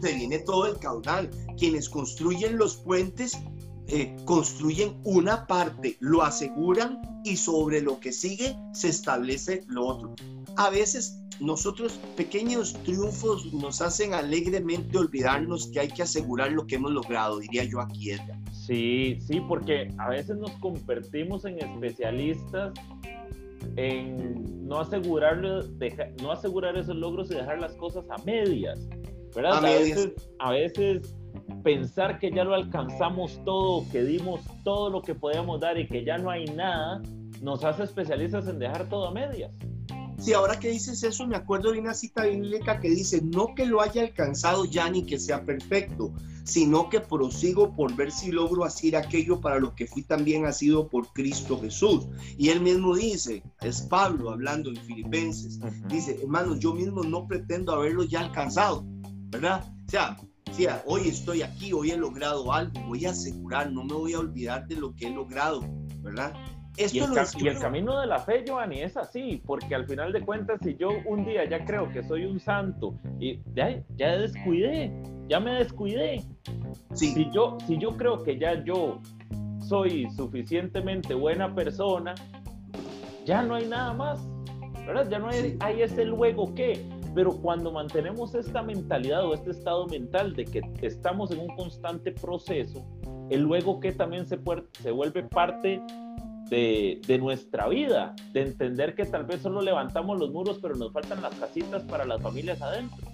Se 0.01 0.13
viene 0.13 0.39
todo 0.39 0.67
el 0.67 0.77
caudal. 0.77 1.29
Quienes 1.57 1.89
construyen 1.89 2.57
los 2.57 2.77
puentes 2.77 3.35
eh, 3.89 4.15
construyen 4.25 4.99
una 5.03 5.47
parte, 5.47 5.95
lo 5.99 6.23
aseguran 6.23 7.01
y 7.23 7.37
sobre 7.37 7.81
lo 7.81 7.99
que 7.99 8.11
sigue 8.11 8.55
se 8.73 8.89
establece 8.89 9.63
lo 9.67 9.85
otro. 9.85 10.15
A 10.57 10.69
veces 10.69 11.19
nosotros 11.39 11.99
pequeños 12.15 12.73
triunfos 12.83 13.53
nos 13.53 13.81
hacen 13.81 14.13
alegremente 14.13 14.97
olvidarnos 14.97 15.67
que 15.67 15.79
hay 15.79 15.87
que 15.87 16.03
asegurar 16.03 16.51
lo 16.51 16.65
que 16.65 16.75
hemos 16.75 16.91
logrado, 16.91 17.39
diría 17.39 17.63
yo 17.63 17.79
aquí, 17.79 18.11
Edgar. 18.11 18.37
Sí, 18.51 19.19
sí, 19.21 19.39
porque 19.47 19.93
a 19.97 20.09
veces 20.09 20.37
nos 20.37 20.51
convertimos 20.53 21.45
en 21.45 21.59
especialistas 21.59 22.73
en 23.75 24.67
no 24.67 24.79
asegurar, 24.79 25.41
no 25.41 26.31
asegurar 26.31 26.77
esos 26.77 26.95
logros 26.95 27.31
y 27.31 27.35
dejar 27.35 27.59
las 27.59 27.73
cosas 27.75 28.05
a 28.09 28.17
medias, 28.23 28.87
¿verdad? 29.35 29.57
A, 29.57 29.61
Veces, 29.61 30.13
a 30.39 30.51
veces 30.51 31.15
pensar 31.67 32.17
que 32.17 32.31
ya 32.31 32.45
lo 32.45 32.55
alcanzamos 32.55 33.41
todo, 33.43 33.85
que 33.91 34.01
dimos 34.01 34.39
todo 34.63 34.89
lo 34.89 35.01
que 35.01 35.13
podíamos 35.13 35.59
dar 35.59 35.77
y 35.77 35.85
que 35.85 36.05
ya 36.05 36.17
no 36.17 36.29
hay 36.29 36.45
nada, 36.45 37.01
nos 37.41 37.61
hace 37.65 37.83
especialistas 37.83 38.47
en 38.47 38.57
dejar 38.57 38.87
todo 38.87 39.09
a 39.09 39.11
medias. 39.11 39.51
Sí, 40.17 40.31
ahora 40.31 40.57
que 40.57 40.69
dices 40.69 41.03
eso, 41.03 41.27
me 41.27 41.35
acuerdo 41.35 41.73
de 41.73 41.79
una 41.79 41.93
cita 41.93 42.23
bíblica 42.23 42.79
que 42.79 42.89
dice, 42.89 43.21
no 43.21 43.53
que 43.53 43.65
lo 43.65 43.81
haya 43.81 44.03
alcanzado 44.03 44.63
ya 44.63 44.89
ni 44.89 45.05
que 45.05 45.19
sea 45.19 45.43
perfecto, 45.43 46.13
sino 46.45 46.87
que 46.87 47.01
prosigo 47.01 47.75
por 47.75 47.93
ver 47.97 48.13
si 48.13 48.31
logro 48.31 48.63
hacer 48.63 48.95
aquello 48.95 49.41
para 49.41 49.59
lo 49.59 49.75
que 49.75 49.87
fui 49.87 50.03
también 50.03 50.51
sido 50.53 50.87
por 50.87 51.11
Cristo 51.11 51.59
Jesús. 51.59 52.07
Y 52.37 52.47
él 52.47 52.61
mismo 52.61 52.95
dice, 52.95 53.43
es 53.59 53.81
Pablo 53.81 54.31
hablando 54.31 54.69
en 54.69 54.77
Filipenses, 54.77 55.59
dice, 55.89 56.17
hermanos, 56.21 56.59
yo 56.59 56.73
mismo 56.73 57.03
no 57.03 57.27
pretendo 57.27 57.73
haberlo 57.73 58.05
ya 58.05 58.21
alcanzado, 58.21 58.85
¿verdad? 59.29 59.65
O 59.85 59.89
sea, 59.89 60.17
hoy 60.85 61.07
estoy 61.07 61.41
aquí, 61.41 61.73
hoy 61.73 61.91
he 61.91 61.97
logrado 61.97 62.51
algo, 62.51 62.79
voy 62.87 63.05
a 63.05 63.11
asegurar, 63.11 63.71
no 63.71 63.83
me 63.83 63.93
voy 63.93 64.13
a 64.13 64.19
olvidar 64.19 64.67
de 64.67 64.75
lo 64.75 64.95
que 64.95 65.07
he 65.07 65.09
logrado, 65.09 65.61
¿verdad? 66.01 66.33
y, 66.77 66.99
el 67.47 67.59
camino 67.59 67.99
de 67.99 68.07
la 68.07 68.19
fe, 68.19 68.43
Giovanni, 68.45 68.81
es 68.81 68.95
así, 68.97 69.41
porque 69.45 69.73
al 69.73 69.87
final 69.87 70.13
de 70.13 70.21
cuentas, 70.21 70.59
si 70.63 70.75
yo 70.75 70.89
un 71.05 71.25
día 71.25 71.43
ya 71.49 71.65
creo 71.65 71.89
que 71.89 72.03
soy 72.03 72.25
un 72.25 72.39
santo 72.39 72.95
y 73.19 73.39
ya, 73.55 73.83
ya 73.95 74.17
descuidé, 74.17 74.91
ya 75.27 75.39
me 75.39 75.53
descuidé. 75.53 76.23
Si, 76.93 77.29
yo, 77.31 77.57
si 77.65 77.79
yo 77.79 77.97
creo 77.97 78.23
que 78.23 78.37
ya 78.37 78.63
yo 78.63 79.01
soy 79.59 80.07
suficientemente 80.11 81.15
buena 81.15 81.53
persona, 81.53 82.13
ya 83.25 83.41
no 83.41 83.55
hay 83.55 83.67
nada 83.67 83.93
más, 83.93 84.19
¿verdad? 84.85 85.07
Ya 85.09 85.17
no 85.17 85.29
hay, 85.29 85.57
hay 85.59 85.81
ese 85.81 86.05
luego 86.05 86.53
que 86.53 86.85
pero 87.13 87.31
cuando 87.31 87.71
mantenemos 87.71 88.35
esta 88.35 88.61
mentalidad 88.61 89.25
o 89.25 89.33
este 89.33 89.51
estado 89.51 89.87
mental 89.87 90.35
de 90.35 90.45
que 90.45 90.61
estamos 90.81 91.31
en 91.31 91.39
un 91.39 91.55
constante 91.55 92.11
proceso, 92.11 92.85
el 93.29 93.41
luego 93.41 93.79
que 93.79 93.91
también 93.91 94.25
se, 94.25 94.39
se 94.81 94.91
vuelve 94.91 95.23
parte 95.23 95.81
de, 96.49 97.01
de, 97.05 97.17
nuestra 97.17 97.67
vida, 97.67 98.15
de 98.31 98.43
entender 98.43 98.95
que 98.95 99.05
tal 99.05 99.25
vez 99.25 99.41
solo 99.41 99.61
levantamos 99.61 100.17
los 100.17 100.31
muros, 100.31 100.59
pero 100.61 100.75
nos 100.75 100.93
faltan 100.93 101.21
las 101.21 101.35
casitas 101.35 101.83
para 101.83 102.05
las 102.05 102.21
familias 102.21 102.61
adentro. 102.61 103.05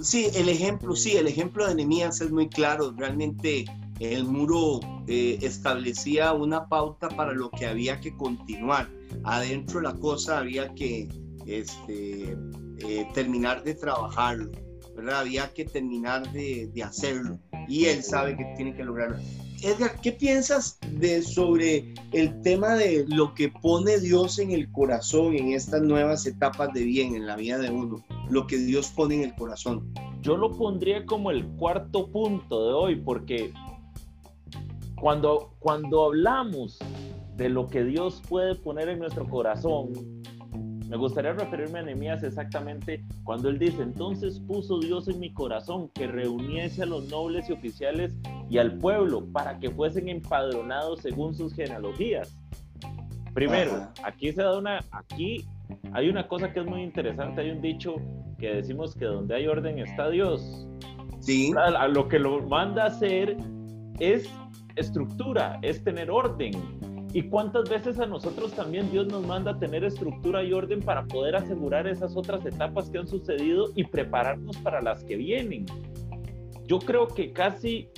Sí, 0.00 0.28
el 0.34 0.48
ejemplo, 0.48 0.96
sí, 0.96 1.16
el 1.16 1.28
ejemplo 1.28 1.66
de 1.66 1.74
Nehemías 1.74 2.20
es 2.20 2.30
muy 2.30 2.48
claro. 2.48 2.92
Realmente 2.96 3.66
el 4.00 4.24
muro 4.24 4.80
eh, 5.06 5.38
establecía 5.42 6.32
una 6.32 6.66
pauta 6.66 7.08
para 7.08 7.32
lo 7.32 7.50
que 7.50 7.66
había 7.66 8.00
que 8.00 8.16
continuar. 8.16 8.88
Adentro 9.24 9.80
la 9.80 9.94
cosa 9.94 10.38
había 10.38 10.74
que 10.74 11.08
este, 11.46 12.36
eh, 12.86 13.06
terminar 13.14 13.62
de 13.62 13.74
trabajarlo, 13.74 14.50
¿verdad? 14.96 15.20
Había 15.20 15.52
que 15.52 15.64
terminar 15.64 16.30
de, 16.32 16.70
de, 16.72 16.82
hacerlo 16.82 17.38
y 17.68 17.86
él 17.86 18.02
sabe 18.02 18.36
que 18.36 18.44
tiene 18.56 18.74
que 18.74 18.84
lograrlo. 18.84 19.18
Edgar, 19.62 20.00
¿qué 20.00 20.10
piensas 20.10 20.78
de, 20.90 21.22
sobre 21.22 21.94
el 22.10 22.40
tema 22.42 22.74
de 22.74 23.04
lo 23.06 23.32
que 23.32 23.48
pone 23.48 24.00
Dios 24.00 24.40
en 24.40 24.50
el 24.50 24.70
corazón 24.72 25.36
en 25.36 25.52
estas 25.52 25.82
nuevas 25.82 26.26
etapas 26.26 26.72
de 26.72 26.82
bien 26.82 27.14
en 27.14 27.26
la 27.26 27.36
vida 27.36 27.58
de 27.58 27.70
uno? 27.70 28.04
Lo 28.28 28.48
que 28.48 28.58
Dios 28.58 28.88
pone 28.88 29.14
en 29.14 29.22
el 29.22 29.34
corazón. 29.36 29.94
Yo 30.20 30.36
lo 30.36 30.50
pondría 30.56 31.06
como 31.06 31.30
el 31.30 31.46
cuarto 31.56 32.10
punto 32.10 32.66
de 32.66 32.72
hoy, 32.74 32.96
porque 32.96 33.52
cuando, 35.00 35.54
cuando 35.60 36.06
hablamos 36.06 36.78
de 37.36 37.48
lo 37.48 37.68
que 37.68 37.84
Dios 37.84 38.20
puede 38.28 38.56
poner 38.56 38.88
en 38.88 38.98
nuestro 38.98 39.28
corazón, 39.28 40.21
me 40.92 40.98
gustaría 40.98 41.32
referirme 41.32 41.78
a 41.78 41.82
Nehemías 41.84 42.22
exactamente 42.22 43.02
cuando 43.24 43.48
él 43.48 43.58
dice, 43.58 43.82
entonces 43.82 44.38
puso 44.40 44.78
Dios 44.78 45.08
en 45.08 45.20
mi 45.20 45.32
corazón 45.32 45.88
que 45.94 46.06
reuniese 46.06 46.82
a 46.82 46.86
los 46.86 47.08
nobles 47.08 47.48
y 47.48 47.54
oficiales 47.54 48.14
y 48.50 48.58
al 48.58 48.76
pueblo 48.76 49.24
para 49.32 49.58
que 49.58 49.70
fuesen 49.70 50.10
empadronados 50.10 51.00
según 51.00 51.34
sus 51.34 51.54
genealogías. 51.54 52.36
Primero, 53.32 53.88
aquí 54.04 54.32
se 54.32 54.42
da 54.42 54.58
una, 54.58 54.84
aquí 54.90 55.46
hay 55.94 56.10
una 56.10 56.28
cosa 56.28 56.52
que 56.52 56.60
es 56.60 56.66
muy 56.66 56.82
interesante, 56.82 57.40
hay 57.40 57.52
un 57.52 57.62
dicho 57.62 57.94
que 58.38 58.56
decimos 58.56 58.94
que 58.94 59.06
donde 59.06 59.34
hay 59.34 59.46
orden 59.46 59.78
está 59.78 60.10
Dios. 60.10 60.68
Sí. 61.20 61.54
A 61.56 61.88
lo 61.88 62.06
que 62.06 62.18
lo 62.18 62.42
manda 62.42 62.84
a 62.84 62.86
hacer 62.88 63.38
es 63.98 64.28
estructura, 64.76 65.58
es 65.62 65.82
tener 65.82 66.10
orden 66.10 66.52
¿Y 67.14 67.24
cuántas 67.24 67.68
veces 67.68 67.98
a 67.98 68.06
nosotros 68.06 68.52
también 68.52 68.90
Dios 68.90 69.06
nos 69.06 69.26
manda 69.26 69.52
a 69.52 69.58
tener 69.58 69.84
estructura 69.84 70.42
y 70.42 70.52
orden 70.52 70.80
para 70.80 71.04
poder 71.04 71.36
asegurar 71.36 71.86
esas 71.86 72.16
otras 72.16 72.44
etapas 72.46 72.88
que 72.88 72.98
han 72.98 73.06
sucedido 73.06 73.68
y 73.74 73.84
prepararnos 73.84 74.56
para 74.58 74.80
las 74.80 75.04
que 75.04 75.16
vienen? 75.16 75.66
Yo 76.66 76.78
creo 76.78 77.08
que 77.08 77.32
casi 77.32 77.88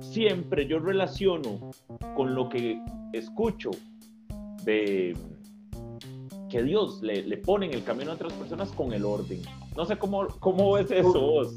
siempre 0.00 0.66
yo 0.66 0.78
relaciono 0.78 1.72
con 2.16 2.34
lo 2.34 2.48
que 2.48 2.80
escucho 3.12 3.70
de 4.64 5.14
que 6.48 6.62
Dios 6.62 7.02
le, 7.02 7.22
le 7.22 7.36
pone 7.36 7.66
en 7.66 7.74
el 7.74 7.84
camino 7.84 8.12
a 8.12 8.14
otras 8.14 8.32
personas 8.32 8.70
con 8.72 8.92
el 8.92 9.04
orden. 9.04 9.42
No 9.76 9.84
sé 9.84 9.96
cómo, 9.96 10.26
cómo 10.40 10.72
ves 10.72 10.90
eso 10.90 11.20
vos. 11.20 11.54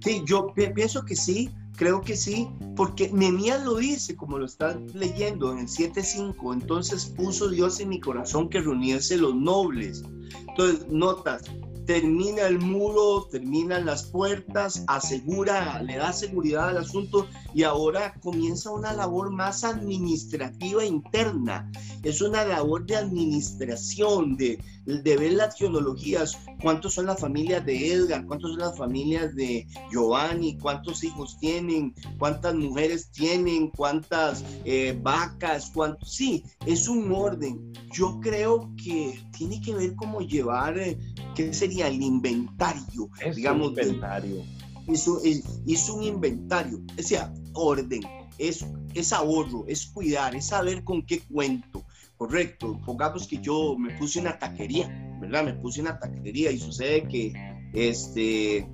Sí, 0.00 0.22
yo 0.26 0.52
pienso 0.74 1.04
que 1.04 1.16
sí, 1.16 1.50
Creo 1.78 2.00
que 2.00 2.16
sí, 2.16 2.48
porque 2.74 3.08
Nemías 3.12 3.64
lo 3.64 3.76
dice, 3.76 4.16
como 4.16 4.36
lo 4.36 4.46
están 4.46 4.88
leyendo 4.94 5.52
en 5.52 5.60
el 5.60 5.68
7.5, 5.68 6.52
entonces 6.52 7.06
puso 7.06 7.48
Dios 7.48 7.78
en 7.78 7.90
mi 7.90 8.00
corazón 8.00 8.48
que 8.48 8.60
reuniese 8.60 9.16
los 9.16 9.36
nobles. 9.36 10.02
Entonces, 10.48 10.88
notas, 10.88 11.44
termina 11.88 12.42
el 12.42 12.58
muro, 12.58 13.28
terminan 13.30 13.86
las 13.86 14.02
puertas, 14.02 14.84
asegura, 14.88 15.82
le 15.82 15.96
da 15.96 16.12
seguridad 16.12 16.68
al 16.68 16.76
asunto 16.76 17.26
y 17.54 17.62
ahora 17.62 18.12
comienza 18.20 18.70
una 18.70 18.92
labor 18.92 19.30
más 19.30 19.64
administrativa 19.64 20.84
interna. 20.84 21.72
Es 22.02 22.20
una 22.20 22.44
labor 22.44 22.84
de 22.84 22.96
administración, 22.96 24.36
de, 24.36 24.62
de 24.84 25.16
ver 25.16 25.32
las 25.32 25.56
genealogías, 25.56 26.36
cuántos 26.60 26.92
son 26.92 27.06
las 27.06 27.20
familias 27.20 27.64
de 27.64 27.90
Edgar, 27.90 28.26
cuántos 28.26 28.50
son 28.50 28.60
las 28.60 28.76
familias 28.76 29.34
de 29.34 29.66
Giovanni, 29.90 30.58
cuántos 30.58 31.02
hijos 31.04 31.38
tienen, 31.40 31.94
cuántas 32.18 32.54
mujeres 32.54 33.10
tienen, 33.12 33.70
cuántas 33.70 34.44
eh, 34.66 34.98
vacas, 35.02 35.70
cuántos... 35.74 36.12
Sí, 36.12 36.44
es 36.66 36.86
un 36.86 37.10
orden. 37.12 37.72
Yo 37.94 38.20
creo 38.20 38.70
que 38.76 39.18
tiene 39.32 39.58
que 39.62 39.74
ver 39.74 39.96
cómo 39.96 40.20
llevar... 40.20 40.78
Eh, 40.78 40.98
¿qué 41.38 41.54
sería 41.54 41.86
el 41.86 42.02
inventario? 42.02 43.08
digamos, 43.34 43.68
inventario. 43.68 44.42
hizo, 44.88 45.20
hizo 45.66 45.94
un 45.94 46.02
inventario, 46.02 46.80
o 46.98 47.02
sea, 47.02 47.32
orden, 47.52 48.00
es, 48.38 48.66
es 48.94 49.12
ahorro, 49.12 49.64
es 49.68 49.86
cuidar, 49.86 50.34
es 50.34 50.46
saber 50.46 50.82
con 50.82 51.02
qué 51.02 51.20
cuento. 51.20 51.84
Correcto, 52.16 52.80
pongamos 52.84 53.28
que 53.28 53.38
yo 53.38 53.78
me 53.78 53.96
puse 53.96 54.18
una 54.18 54.36
taquería, 54.36 54.88
¿verdad? 55.20 55.44
Me 55.44 55.54
puse 55.54 55.80
una 55.80 55.96
taquería 56.00 56.50
y 56.50 56.58
sucede 56.58 57.06
que, 57.06 57.32
este, 57.72 58.68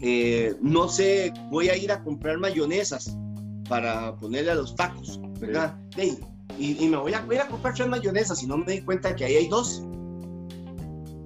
eh, 0.00 0.54
no 0.62 0.88
sé, 0.88 1.32
voy 1.50 1.68
a 1.68 1.76
ir 1.76 1.90
a 1.90 2.04
comprar 2.04 2.38
mayonesas 2.38 3.16
para 3.68 4.14
ponerle 4.18 4.52
a 4.52 4.54
los 4.54 4.76
tacos, 4.76 5.20
¿verdad? 5.40 5.76
y, 5.98 6.86
me 6.86 6.96
voy 6.96 7.12
a, 7.12 7.26
ir 7.28 7.40
a 7.40 7.48
comprar 7.48 7.74
tres 7.74 7.88
mayonesas 7.88 8.40
y 8.44 8.46
no 8.46 8.58
me 8.58 8.74
di 8.74 8.82
cuenta 8.82 9.16
que 9.16 9.24
ahí 9.24 9.34
hay 9.34 9.48
dos, 9.48 9.82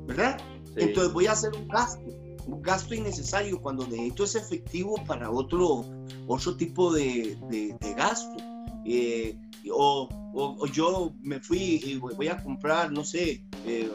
¿verdad? 0.06 0.40
Entonces 0.78 1.12
voy 1.12 1.26
a 1.26 1.32
hacer 1.32 1.52
un 1.54 1.68
gasto, 1.68 2.02
un 2.46 2.62
gasto 2.62 2.94
innecesario 2.94 3.60
cuando 3.60 3.86
necesito 3.86 4.24
ese 4.24 4.38
efectivo 4.38 4.94
para 5.06 5.30
otro, 5.30 5.84
otro 6.26 6.56
tipo 6.56 6.92
de, 6.92 7.38
de, 7.50 7.94
gasto. 7.94 8.36
Eh, 8.84 9.36
o, 9.70 10.08
o, 10.34 10.66
yo 10.66 11.12
me 11.20 11.40
fui 11.40 11.80
y 11.84 11.96
voy 11.96 12.28
a 12.28 12.42
comprar, 12.42 12.90
no 12.90 13.04
sé, 13.04 13.44
eh, 13.66 13.90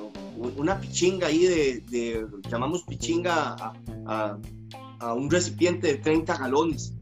una 0.57 0.79
pichinga 0.79 1.27
ahí 1.27 1.45
de, 1.45 2.27
llamamos 2.49 2.83
pichinga 2.83 3.55
a, 3.55 3.73
a, 4.07 4.37
a, 4.99 5.13
un 5.13 5.29
recipiente 5.31 5.87
de 5.87 5.95
30 5.95 6.37
galones 6.37 6.93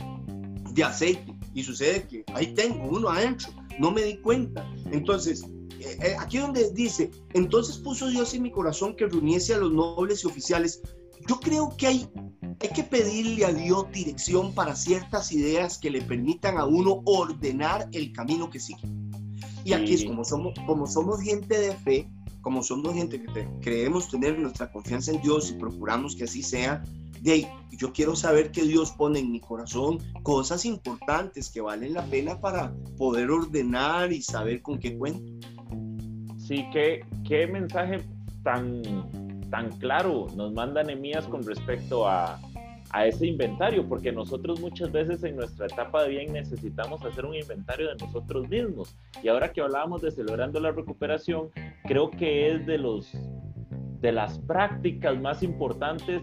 de 0.73 0.83
aceite. 0.83 1.35
Y 1.53 1.63
sucede 1.63 2.07
que 2.07 2.23
ahí 2.33 2.53
tengo 2.53 2.87
uno 2.87 3.09
adentro, 3.09 3.49
no 3.77 3.91
me 3.91 4.03
di 4.03 4.17
cuenta. 4.17 4.65
Entonces, 4.91 5.45
eh, 5.81 5.97
eh, 6.01 6.15
aquí 6.19 6.37
donde 6.37 6.71
dice, 6.71 7.11
entonces 7.33 7.77
puso 7.77 8.07
Dios 8.07 8.33
en 8.33 8.43
mi 8.43 8.51
corazón 8.51 8.95
que 8.95 9.07
reuniese 9.07 9.53
a 9.53 9.57
los 9.57 9.71
nobles 9.71 10.23
y 10.23 10.27
oficiales. 10.27 10.81
Yo 11.27 11.39
creo 11.39 11.75
que 11.77 11.87
hay, 11.87 12.09
hay 12.59 12.69
que 12.69 12.83
pedirle 12.83 13.45
a 13.45 13.53
Dios 13.53 13.85
dirección 13.91 14.53
para 14.53 14.75
ciertas 14.75 15.31
ideas 15.31 15.77
que 15.77 15.91
le 15.91 16.01
permitan 16.01 16.57
a 16.57 16.65
uno 16.65 17.01
ordenar 17.05 17.87
el 17.91 18.11
camino 18.11 18.49
que 18.49 18.59
sigue. 18.59 18.87
Y 19.63 19.73
aquí 19.73 19.93
es 19.93 20.05
como 20.05 20.25
somos, 20.25 20.53
como 20.65 20.87
somos 20.87 21.21
gente 21.21 21.59
de 21.59 21.75
fe, 21.75 22.09
como 22.41 22.63
somos 22.63 22.93
gente 22.95 23.21
que 23.21 23.47
creemos 23.61 24.09
tener 24.09 24.39
nuestra 24.39 24.71
confianza 24.71 25.11
en 25.11 25.21
Dios 25.21 25.51
y 25.51 25.53
procuramos 25.53 26.15
que 26.15 26.23
así 26.23 26.41
sea, 26.41 26.83
de 27.21 27.31
ahí, 27.31 27.47
yo 27.69 27.93
quiero 27.93 28.15
saber 28.15 28.51
que 28.51 28.63
Dios 28.63 28.91
pone 28.93 29.19
en 29.19 29.31
mi 29.31 29.39
corazón 29.39 29.99
cosas 30.23 30.65
importantes 30.65 31.51
que 31.51 31.61
valen 31.61 31.93
la 31.93 32.03
pena 32.05 32.41
para 32.41 32.73
poder 32.97 33.29
ordenar 33.29 34.11
y 34.11 34.23
saber 34.23 34.63
con 34.63 34.79
qué 34.79 34.97
cuento. 34.97 35.31
Sí, 36.51 36.67
qué, 36.73 37.05
qué 37.25 37.47
mensaje 37.47 37.99
tan, 38.43 38.81
tan 39.49 39.69
claro 39.79 40.27
nos 40.35 40.51
manda 40.51 40.83
Nemías 40.83 41.25
con 41.25 41.43
respecto 41.43 42.05
a, 42.05 42.37
a 42.89 43.05
ese 43.05 43.27
inventario, 43.27 43.87
porque 43.87 44.11
nosotros 44.11 44.59
muchas 44.59 44.91
veces 44.91 45.23
en 45.23 45.37
nuestra 45.37 45.67
etapa 45.67 46.03
de 46.03 46.09
bien 46.09 46.33
necesitamos 46.33 47.05
hacer 47.05 47.25
un 47.25 47.35
inventario 47.35 47.87
de 47.87 47.95
nosotros 48.05 48.49
mismos. 48.49 48.93
Y 49.23 49.29
ahora 49.29 49.53
que 49.53 49.61
hablábamos 49.61 50.01
de 50.01 50.11
celebrando 50.11 50.59
la 50.59 50.71
recuperación, 50.71 51.51
creo 51.85 52.11
que 52.11 52.51
es 52.51 52.65
de 52.65 52.77
los 52.77 53.09
de 54.01 54.11
las 54.11 54.37
prácticas 54.39 55.17
más 55.21 55.43
importantes 55.43 56.21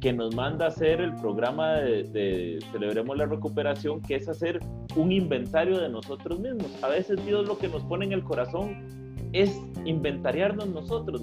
que 0.00 0.12
nos 0.12 0.34
manda 0.34 0.66
hacer 0.66 1.00
el 1.00 1.14
programa 1.14 1.74
de, 1.74 2.02
de, 2.02 2.58
Celebremos 2.72 3.16
la 3.16 3.26
Recuperación, 3.26 4.02
que 4.02 4.16
es 4.16 4.28
hacer 4.28 4.58
un 4.96 5.12
inventario 5.12 5.78
de 5.78 5.90
nosotros 5.90 6.40
mismos. 6.40 6.82
A 6.82 6.88
veces 6.88 7.24
Dios 7.24 7.46
lo 7.46 7.56
que 7.56 7.68
nos 7.68 7.84
pone 7.84 8.06
en 8.06 8.12
el 8.14 8.24
corazón 8.24 8.99
es 9.32 9.60
inventariarnos 9.84 10.68
nosotros, 10.68 11.22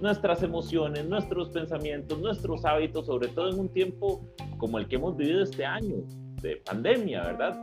nuestras 0.00 0.42
emociones, 0.42 1.06
nuestros 1.06 1.50
pensamientos, 1.50 2.18
nuestros 2.18 2.64
hábitos, 2.64 3.06
sobre 3.06 3.28
todo 3.28 3.50
en 3.50 3.60
un 3.60 3.68
tiempo 3.68 4.26
como 4.58 4.78
el 4.78 4.86
que 4.88 4.96
hemos 4.96 5.16
vivido 5.16 5.42
este 5.42 5.64
año 5.64 5.96
de 6.42 6.56
pandemia, 6.56 7.22
¿verdad? 7.22 7.58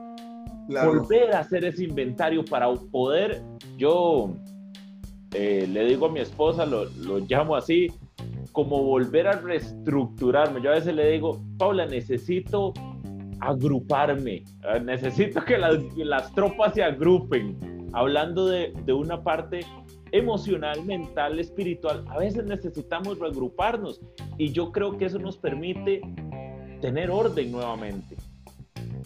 Volver 0.67 1.33
a 1.33 1.39
hacer 1.39 1.65
ese 1.65 1.85
inventario 1.85 2.43
para 2.45 2.71
poder, 2.91 3.41
yo 3.77 4.33
eh, 5.33 5.67
le 5.69 5.85
digo 5.85 6.05
a 6.05 6.11
mi 6.11 6.19
esposa, 6.19 6.65
lo, 6.65 6.85
lo 6.85 7.19
llamo 7.19 7.55
así, 7.55 7.91
como 8.51 8.83
volver 8.83 9.27
a 9.27 9.33
reestructurarme. 9.33 10.61
Yo 10.61 10.69
a 10.69 10.75
veces 10.75 10.95
le 10.95 11.11
digo, 11.11 11.41
Paula, 11.57 11.85
necesito 11.85 12.73
agruparme, 13.41 14.35
eh, 14.35 14.79
necesito 14.81 15.43
que 15.43 15.57
las, 15.57 15.75
las 15.97 16.31
tropas 16.33 16.73
se 16.75 16.83
agrupen 16.83 17.72
hablando 17.93 18.45
de, 18.47 18.73
de 18.85 18.93
una 18.93 19.23
parte 19.23 19.61
emocional, 20.11 20.83
mental, 20.85 21.39
espiritual, 21.39 22.05
a 22.09 22.19
veces 22.19 22.45
necesitamos 22.45 23.17
reagruparnos 23.17 23.99
y 24.37 24.51
yo 24.51 24.71
creo 24.71 24.97
que 24.97 25.05
eso 25.05 25.17
nos 25.17 25.37
permite 25.37 26.01
tener 26.81 27.09
orden 27.09 27.51
nuevamente. 27.51 28.15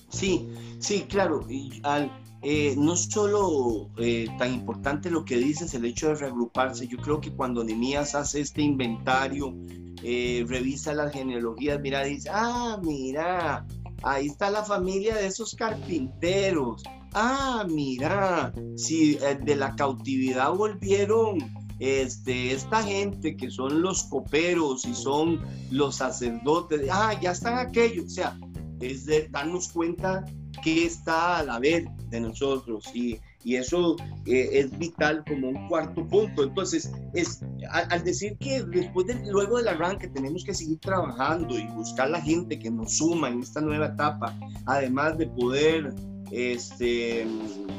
Sí, 0.09 0.49
sí, 0.79 1.05
claro. 1.07 1.45
Y 1.49 1.79
al, 1.83 2.11
eh, 2.41 2.75
no 2.77 2.95
solo 2.95 3.89
eh, 3.97 4.27
tan 4.37 4.53
importante 4.53 5.09
lo 5.09 5.25
que 5.25 5.37
dices, 5.37 5.73
el 5.73 5.85
hecho 5.85 6.09
de 6.09 6.15
reagruparse, 6.15 6.87
yo 6.87 6.97
creo 6.97 7.19
que 7.19 7.31
cuando 7.31 7.63
Nemías 7.63 8.15
hace 8.15 8.41
este 8.41 8.61
inventario, 8.61 9.55
eh, 10.03 10.45
revisa 10.47 10.93
las 10.93 11.13
genealogías, 11.13 11.79
mira, 11.79 12.03
dice, 12.03 12.29
ah, 12.31 12.79
mira, 12.83 13.65
ahí 14.03 14.27
está 14.27 14.51
la 14.51 14.63
familia 14.63 15.15
de 15.15 15.27
esos 15.27 15.55
carpinteros, 15.55 16.83
ah, 17.17 17.65
mira, 17.67 18.53
si 18.75 19.15
eh, 19.15 19.39
de 19.43 19.55
la 19.55 19.75
cautividad 19.75 20.53
volvieron 20.53 21.39
este, 21.79 22.53
esta 22.53 22.83
gente 22.83 23.35
que 23.35 23.49
son 23.49 23.81
los 23.81 24.03
coperos 24.03 24.85
y 24.85 24.93
son 24.93 25.41
los 25.71 25.95
sacerdotes, 25.95 26.87
ah, 26.91 27.19
ya 27.19 27.31
están 27.31 27.57
aquellos, 27.57 28.05
o 28.05 28.09
sea, 28.09 28.39
es 28.81 29.05
de 29.05 29.27
darnos 29.29 29.69
cuenta 29.69 30.25
que 30.63 30.85
está 30.85 31.39
a 31.39 31.43
la 31.43 31.59
vez 31.59 31.87
de 32.09 32.21
nosotros 32.21 32.83
y, 32.93 33.19
y 33.43 33.55
eso 33.55 33.95
eh, 34.25 34.49
es 34.53 34.77
vital 34.77 35.23
como 35.27 35.49
un 35.49 35.67
cuarto 35.67 36.07
punto. 36.07 36.43
Entonces, 36.43 36.91
es, 37.13 37.41
al, 37.71 38.03
decir 38.03 38.37
que 38.37 38.63
después 38.63 39.07
de, 39.07 39.15
luego 39.31 39.57
del 39.57 39.69
arranque 39.69 40.07
tenemos 40.07 40.43
que 40.43 40.53
seguir 40.53 40.79
trabajando 40.79 41.57
y 41.57 41.65
buscar 41.69 42.09
la 42.09 42.21
gente 42.21 42.59
que 42.59 42.69
nos 42.69 42.97
suma 42.97 43.29
en 43.29 43.41
esta 43.41 43.61
nueva 43.61 43.87
etapa, 43.87 44.37
además 44.65 45.17
de 45.17 45.27
poder 45.27 45.93
este, 46.31 47.25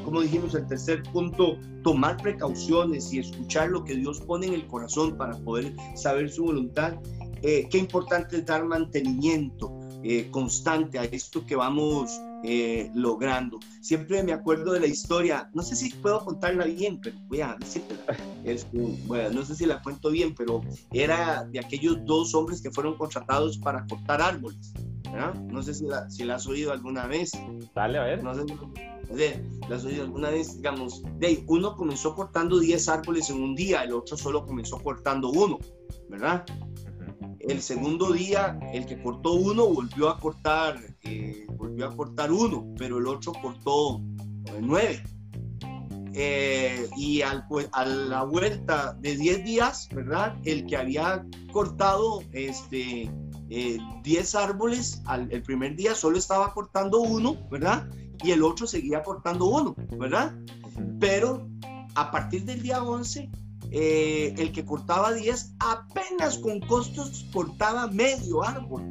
como 0.05 0.21
dijimos, 0.23 0.55
el 0.55 0.67
tercer 0.67 1.03
punto, 1.05 1.59
tomar 1.83 2.17
precauciones 2.17 3.13
y 3.13 3.21
escuchar 3.21 3.71
lo 3.71 3.85
que 3.85 3.95
Dios 3.95 4.21
pone 4.21 4.47
en 4.47 4.55
el 4.55 4.67
corazón 4.67 5.17
para 5.17 5.37
poder 5.39 5.75
saber 5.95 6.31
su 6.31 6.45
voluntad. 6.45 6.95
Eh, 7.43 7.69
qué 7.71 7.79
importante 7.79 8.39
es 8.39 8.47
dar 8.47 8.65
mantenimiento 8.65 9.79
eh, 10.03 10.29
constante 10.31 10.99
a 10.99 11.05
esto 11.05 11.45
que 11.47 11.57
vamos 11.57 12.21
eh, 12.45 12.91
logrando. 12.95 13.59
Siempre 13.81 14.23
me 14.23 14.33
acuerdo 14.33 14.73
de 14.73 14.81
la 14.81 14.87
historia, 14.87 15.51
no 15.55 15.63
sé 15.63 15.75
si 15.75 15.91
puedo 15.91 16.25
contarla 16.25 16.67
bien, 16.67 17.01
pero 17.01 17.17
voy 17.27 17.41
a 17.41 17.57
decirla. 17.59 17.97
bueno, 19.07 19.31
no 19.31 19.45
sé 19.45 19.57
si 19.57 19.67
la 19.67 19.83
cuento 19.83 20.11
bien, 20.11 20.35
pero 20.37 20.61
era 20.93 21.45
de 21.45 21.59
aquellos 21.59 22.05
dos 22.05 22.35
hombres 22.35 22.63
que 22.63 22.71
fueron 22.71 22.97
contratados 22.97 23.59
para 23.59 23.85
cortar 23.87 24.23
árboles. 24.23 24.73
No 25.51 25.63
sé 25.63 25.75
si 25.75 25.87
la, 25.87 26.09
si 26.11 26.25
la 26.25 26.37
has 26.37 26.47
oído 26.47 26.73
alguna 26.73 27.07
vez. 27.07 27.33
Dale, 27.75 27.99
a 27.99 28.05
ver. 28.05 28.23
No 28.23 28.35
sé 28.35 28.45
si 28.47 29.69
la 29.69 29.77
has 29.77 29.85
oído 29.85 30.05
alguna 30.05 30.31
vez, 30.31 30.57
digamos. 30.57 31.03
De 31.19 31.45
uno 31.47 31.77
comenzó 31.77 32.15
cortando 32.15 32.59
10 32.59 32.89
árboles 32.89 33.31
en 33.31 33.43
un 33.43 33.55
día, 33.55 33.83
el 33.83 33.93
otro 33.93 34.17
solo 34.17 34.45
comenzó 34.47 34.79
cortando 34.79 35.31
uno, 35.31 35.59
¿verdad? 36.09 36.45
El 37.41 37.63
segundo 37.63 38.13
día, 38.13 38.59
el 38.73 38.85
que 38.85 39.01
cortó 39.01 39.33
uno 39.33 39.67
volvió 39.67 40.11
a 40.11 40.19
cortar, 40.19 40.79
eh, 41.03 41.47
volvió 41.57 41.87
a 41.87 41.97
cortar 41.97 42.31
uno, 42.31 42.75
pero 42.77 42.99
el 42.99 43.07
otro 43.07 43.33
cortó 43.41 44.01
nueve. 44.61 45.03
Eh, 46.15 46.89
y 46.97 47.23
al, 47.23 47.45
a 47.73 47.85
la 47.85 48.25
vuelta 48.25 48.97
de 49.01 49.17
10 49.17 49.45
días, 49.45 49.89
¿verdad? 49.95 50.37
El 50.45 50.67
que 50.67 50.77
había 50.77 51.25
cortado 51.53 52.23
este, 52.33 53.09
10 53.49 54.35
eh, 54.35 54.39
árboles 54.39 55.03
al, 55.07 55.31
el 55.33 55.43
primer 55.43 55.75
día 55.77 55.95
solo 55.95 56.19
estaba 56.19 56.53
cortando 56.53 57.01
uno, 57.01 57.37
¿verdad? 57.51 57.89
Y 58.23 58.33
el 58.33 58.43
otro 58.43 58.67
seguía 58.67 59.03
cortando 59.03 59.47
uno, 59.47 59.75
¿verdad? 59.99 60.35
Pero 61.01 61.49
a 61.95 62.11
partir 62.11 62.45
del 62.45 62.63
día 62.63 62.83
11, 62.83 63.31
eh, 63.71 64.35
el 64.39 64.53
que 64.53 64.65
cortaba 64.65 65.13
10 65.13 65.57
apenas 65.61 66.39
con 66.39 66.61
costos 66.61 67.27
cortaba 67.33 67.87
medio 67.89 68.43
árbol 68.43 68.83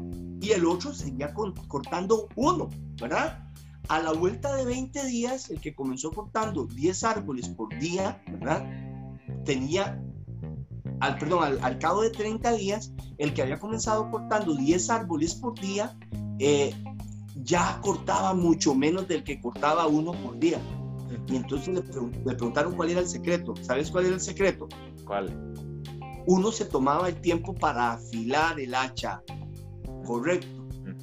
y 0.42 0.52
el 0.52 0.66
otro 0.66 0.94
seguía 0.94 1.34
cortando 1.34 2.28
uno, 2.36 2.70
¿verdad? 3.00 3.44
A 3.90 4.00
la 4.00 4.12
vuelta 4.12 4.56
de 4.56 4.66
20 4.66 5.06
días, 5.06 5.50
el 5.50 5.62
que 5.62 5.74
comenzó 5.74 6.12
cortando 6.12 6.66
10 6.66 7.04
árboles 7.04 7.50
por 7.50 7.78
día, 7.80 8.22
¿verdad? 8.28 8.66
Tenía 9.46 10.02
al, 11.00 11.18
perdón, 11.18 11.60
al, 11.62 11.80
cabo 11.80 12.02
de 12.02 12.10
30 12.10 12.54
días, 12.54 12.94
el 13.18 13.34
que 13.34 13.42
había 13.42 13.60
comenzado 13.60 14.10
cortando 14.10 14.56
10 14.56 14.90
árboles 14.90 15.36
por 15.36 15.60
día, 15.60 15.98
eh, 16.40 16.74
ya 17.44 17.80
cortaba 17.82 18.34
mucho 18.34 18.74
menos 18.74 19.08
del 19.08 19.24
que 19.24 19.40
cortaba 19.40 19.88
uno 19.88 20.12
por 20.12 20.38
día. 20.40 20.60
Y 21.28 21.36
entonces 21.36 21.74
le, 21.74 21.82
preguntaron 21.82 22.76
cuál 22.76 22.92
era 22.92 23.02
el 23.02 23.08
secreto. 23.08 23.54
¿Sabes 23.62 23.92
cuál 23.92 24.06
era 24.06 24.16
el 24.16 24.22
secreto? 24.22 24.68
¿Cuál? 25.06 25.54
Uno 26.26 26.52
se 26.52 26.66
tomaba 26.66 27.10
el 27.10 27.22
tiempo 27.22 27.54
para 27.54 27.94
afilar 27.94 28.60
el 28.60 28.76
hacha. 28.76 29.22
Correcto. 30.06 30.48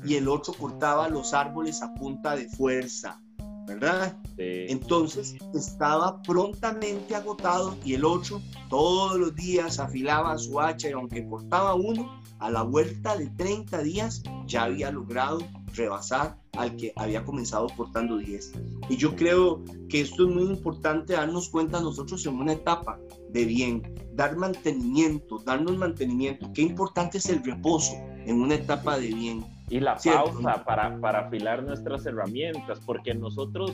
y 0.03 0.15
el 0.15 0.29
otro 0.29 0.55
cortaba 0.55 1.09
los 1.09 1.35
árboles 1.35 1.83
a 1.83 1.93
punta 1.95 2.35
de 2.37 2.49
fuerza, 2.49 3.21
¿verdad? 3.67 4.17
Entonces 4.37 5.37
estaba 5.55 6.21
prontamente 6.23 7.15
agotado 7.15 7.77
y 7.85 7.95
el 7.95 8.05
otro 8.05 8.41
todos 8.69 9.19
los 9.19 9.35
días 9.35 9.79
afilaba 9.79 10.37
su 10.39 10.61
hacha 10.61 10.89
y 10.89 10.93
aunque 10.93 11.27
cortaba 11.27 11.75
uno, 11.75 12.23
a 12.41 12.51
la 12.51 12.63
vuelta 12.63 13.17
de 13.17 13.29
30 13.31 13.83
días 13.83 14.23
ya 14.47 14.65
había 14.65 14.91
logrado 14.91 15.39
rebasar 15.75 16.37
al 16.53 16.77
que 16.77 16.93
había 16.97 17.25
comenzado 17.25 17.69
cortando 17.77 18.19
10. 18.19 18.53
Y 18.89 18.97
yo 18.97 19.17
creo 19.17 19.63
que 19.89 20.01
esto 20.03 20.29
es 20.29 20.35
muy 20.35 20.45
importante 20.45 21.15
darnos 21.15 21.49
cuenta 21.49 21.81
nosotros 21.81 22.27
en 22.27 22.35
una 22.35 22.53
etapa 22.53 22.99
de 23.31 23.45
bien, 23.45 23.83
dar 24.13 24.37
mantenimiento, 24.37 25.39
darnos 25.39 25.77
mantenimiento. 25.77 26.53
Qué 26.53 26.63
importante 26.63 27.19
es 27.19 27.29
el 27.29 27.43
reposo 27.43 27.95
en 28.27 28.41
una 28.41 28.57
etapa 28.57 28.99
de 28.99 29.09
bien. 29.09 29.45
Y 29.71 29.81
la 29.81 29.97
pausa 29.97 30.65
para, 30.65 30.99
para 31.01 31.21
afilar 31.21 31.63
nuestras 31.63 32.05
herramientas, 32.07 32.81
porque 32.85 33.15
nosotros 33.15 33.73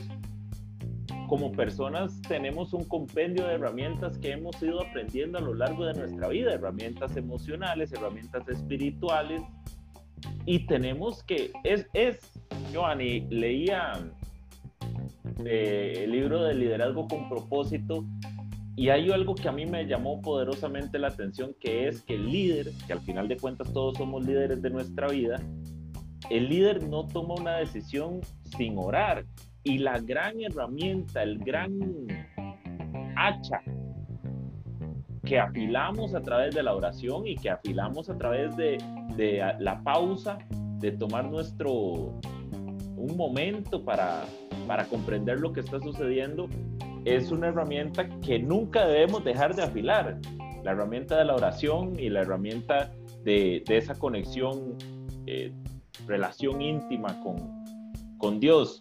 como 1.27 1.51
personas 1.53 2.21
tenemos 2.27 2.73
un 2.73 2.83
compendio 2.83 3.47
de 3.47 3.53
herramientas 3.53 4.17
que 4.17 4.31
hemos 4.31 4.61
ido 4.61 4.81
aprendiendo 4.81 5.37
a 5.37 5.41
lo 5.41 5.53
largo 5.53 5.85
de 5.85 5.93
nuestra 5.93 6.27
vida, 6.27 6.53
herramientas 6.53 7.15
emocionales, 7.15 7.93
herramientas 7.93 8.47
espirituales, 8.49 9.41
y 10.45 10.65
tenemos 10.65 11.23
que, 11.23 11.51
es, 11.63 11.87
es 11.93 12.19
Giovanni, 12.71 13.21
leía 13.29 13.93
eh, 15.45 16.01
el 16.03 16.11
libro 16.11 16.43
de 16.43 16.53
liderazgo 16.53 17.07
con 17.07 17.29
propósito 17.29 18.05
y 18.75 18.89
hay 18.89 19.11
algo 19.11 19.35
que 19.35 19.47
a 19.47 19.51
mí 19.51 19.65
me 19.65 19.85
llamó 19.85 20.21
poderosamente 20.21 20.97
la 20.97 21.09
atención, 21.09 21.55
que 21.59 21.87
es 21.87 22.01
que 22.01 22.15
el 22.15 22.31
líder, 22.31 22.71
que 22.87 22.93
al 22.93 23.01
final 23.01 23.27
de 23.27 23.37
cuentas 23.37 23.71
todos 23.73 23.97
somos 23.97 24.25
líderes 24.25 24.61
de 24.61 24.69
nuestra 24.69 25.07
vida, 25.07 25.41
el 26.31 26.49
líder 26.49 26.87
no 26.87 27.07
toma 27.07 27.35
una 27.35 27.57
decisión 27.57 28.21
sin 28.57 28.77
orar. 28.77 29.25
Y 29.63 29.77
la 29.77 29.99
gran 29.99 30.41
herramienta, 30.41 31.21
el 31.21 31.37
gran 31.37 31.77
hacha 33.15 33.61
que 35.23 35.39
afilamos 35.39 36.15
a 36.15 36.21
través 36.21 36.55
de 36.55 36.63
la 36.63 36.73
oración 36.73 37.27
y 37.27 37.35
que 37.35 37.49
afilamos 37.49 38.09
a 38.09 38.17
través 38.17 38.55
de, 38.57 38.77
la 39.59 39.83
pausa, 39.83 40.39
de 40.79 40.91
tomar 40.93 41.29
nuestro 41.29 41.71
un 41.71 43.17
momento 43.17 43.83
para, 43.83 44.25
para 44.67 44.85
comprender 44.85 45.39
lo 45.39 45.53
que 45.53 45.59
está 45.59 45.79
sucediendo, 45.79 46.47
es 47.05 47.31
una 47.31 47.47
herramienta 47.47 48.07
que 48.19 48.39
nunca 48.39 48.85
debemos 48.87 49.23
dejar 49.23 49.55
de 49.55 49.63
afilar. 49.63 50.19
La 50.63 50.71
herramienta 50.71 51.17
de 51.17 51.25
la 51.25 51.35
oración 51.35 51.99
y 51.99 52.09
la 52.09 52.21
herramienta 52.21 52.91
de, 53.23 53.63
esa 53.67 53.95
conexión, 53.95 54.75
eh, 55.25 55.51
relación 56.07 56.61
íntima 56.61 57.19
con, 57.21 57.63
con 58.17 58.39
Dios. 58.39 58.79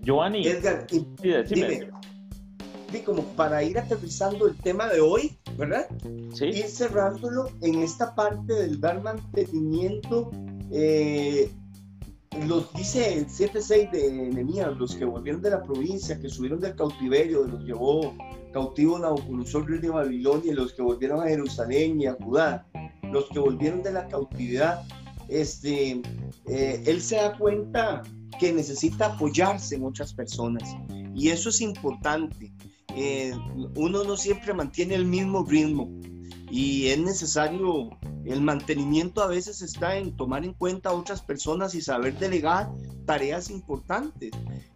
Giovanni, 0.00 0.46
Edgar, 0.46 0.86
dime, 0.90 1.90
como 3.04 3.22
para 3.36 3.62
ir 3.62 3.78
aterrizando 3.78 4.48
el 4.48 4.56
tema 4.56 4.88
de 4.88 5.00
hoy, 5.00 5.38
¿verdad? 5.56 5.86
Sí. 6.32 6.46
Ir 6.46 6.68
cerrándolo 6.68 7.50
en 7.60 7.82
esta 7.82 8.14
parte 8.14 8.54
del 8.54 8.80
dar 8.80 9.02
mantenimiento. 9.02 10.30
Eh, 10.70 11.50
los 12.46 12.72
dice 12.74 13.18
el 13.18 13.26
7-6 13.26 13.90
de 13.90 14.12
Nehemías, 14.12 14.76
los 14.76 14.94
que 14.94 15.04
volvieron 15.04 15.42
de 15.42 15.50
la 15.50 15.62
provincia, 15.62 16.20
que 16.20 16.28
subieron 16.28 16.60
del 16.60 16.76
cautiverio, 16.76 17.44
los 17.44 17.64
llevó 17.64 18.14
cautivo 18.52 18.98
Nabucodonosor, 18.98 19.68
rey 19.68 19.80
de 19.80 19.90
Babilonia, 19.90 20.52
y 20.52 20.54
los 20.54 20.72
que 20.72 20.82
volvieron 20.82 21.20
a 21.20 21.28
Jerusalén 21.28 22.00
y 22.00 22.06
a 22.06 22.14
Judá, 22.14 22.66
los 23.10 23.28
que 23.30 23.38
volvieron 23.38 23.82
de 23.82 23.92
la 23.92 24.06
cautividad, 24.08 24.82
este, 25.28 26.02
eh, 26.46 26.82
él 26.86 27.00
se 27.00 27.16
da 27.16 27.36
cuenta 27.36 28.02
que 28.40 28.52
necesita 28.52 29.06
apoyarse 29.06 29.76
en 29.76 29.84
otras 29.84 30.12
personas. 30.14 30.76
Y 31.14 31.28
eso 31.28 31.48
es 31.50 31.60
importante. 31.60 32.52
Eh, 32.94 33.32
uno 33.76 34.04
no 34.04 34.16
siempre 34.16 34.54
mantiene 34.54 34.94
el 34.94 35.04
mismo 35.04 35.44
ritmo 35.44 35.88
y 36.50 36.86
es 36.86 36.98
necesario, 36.98 37.90
el 38.24 38.40
mantenimiento 38.40 39.22
a 39.22 39.26
veces 39.26 39.60
está 39.60 39.96
en 39.96 40.16
tomar 40.16 40.44
en 40.44 40.54
cuenta 40.54 40.90
a 40.90 40.94
otras 40.94 41.20
personas 41.20 41.74
y 41.74 41.82
saber 41.82 42.18
delegar 42.18 42.70
tareas 43.04 43.50
importantes. 43.50 44.30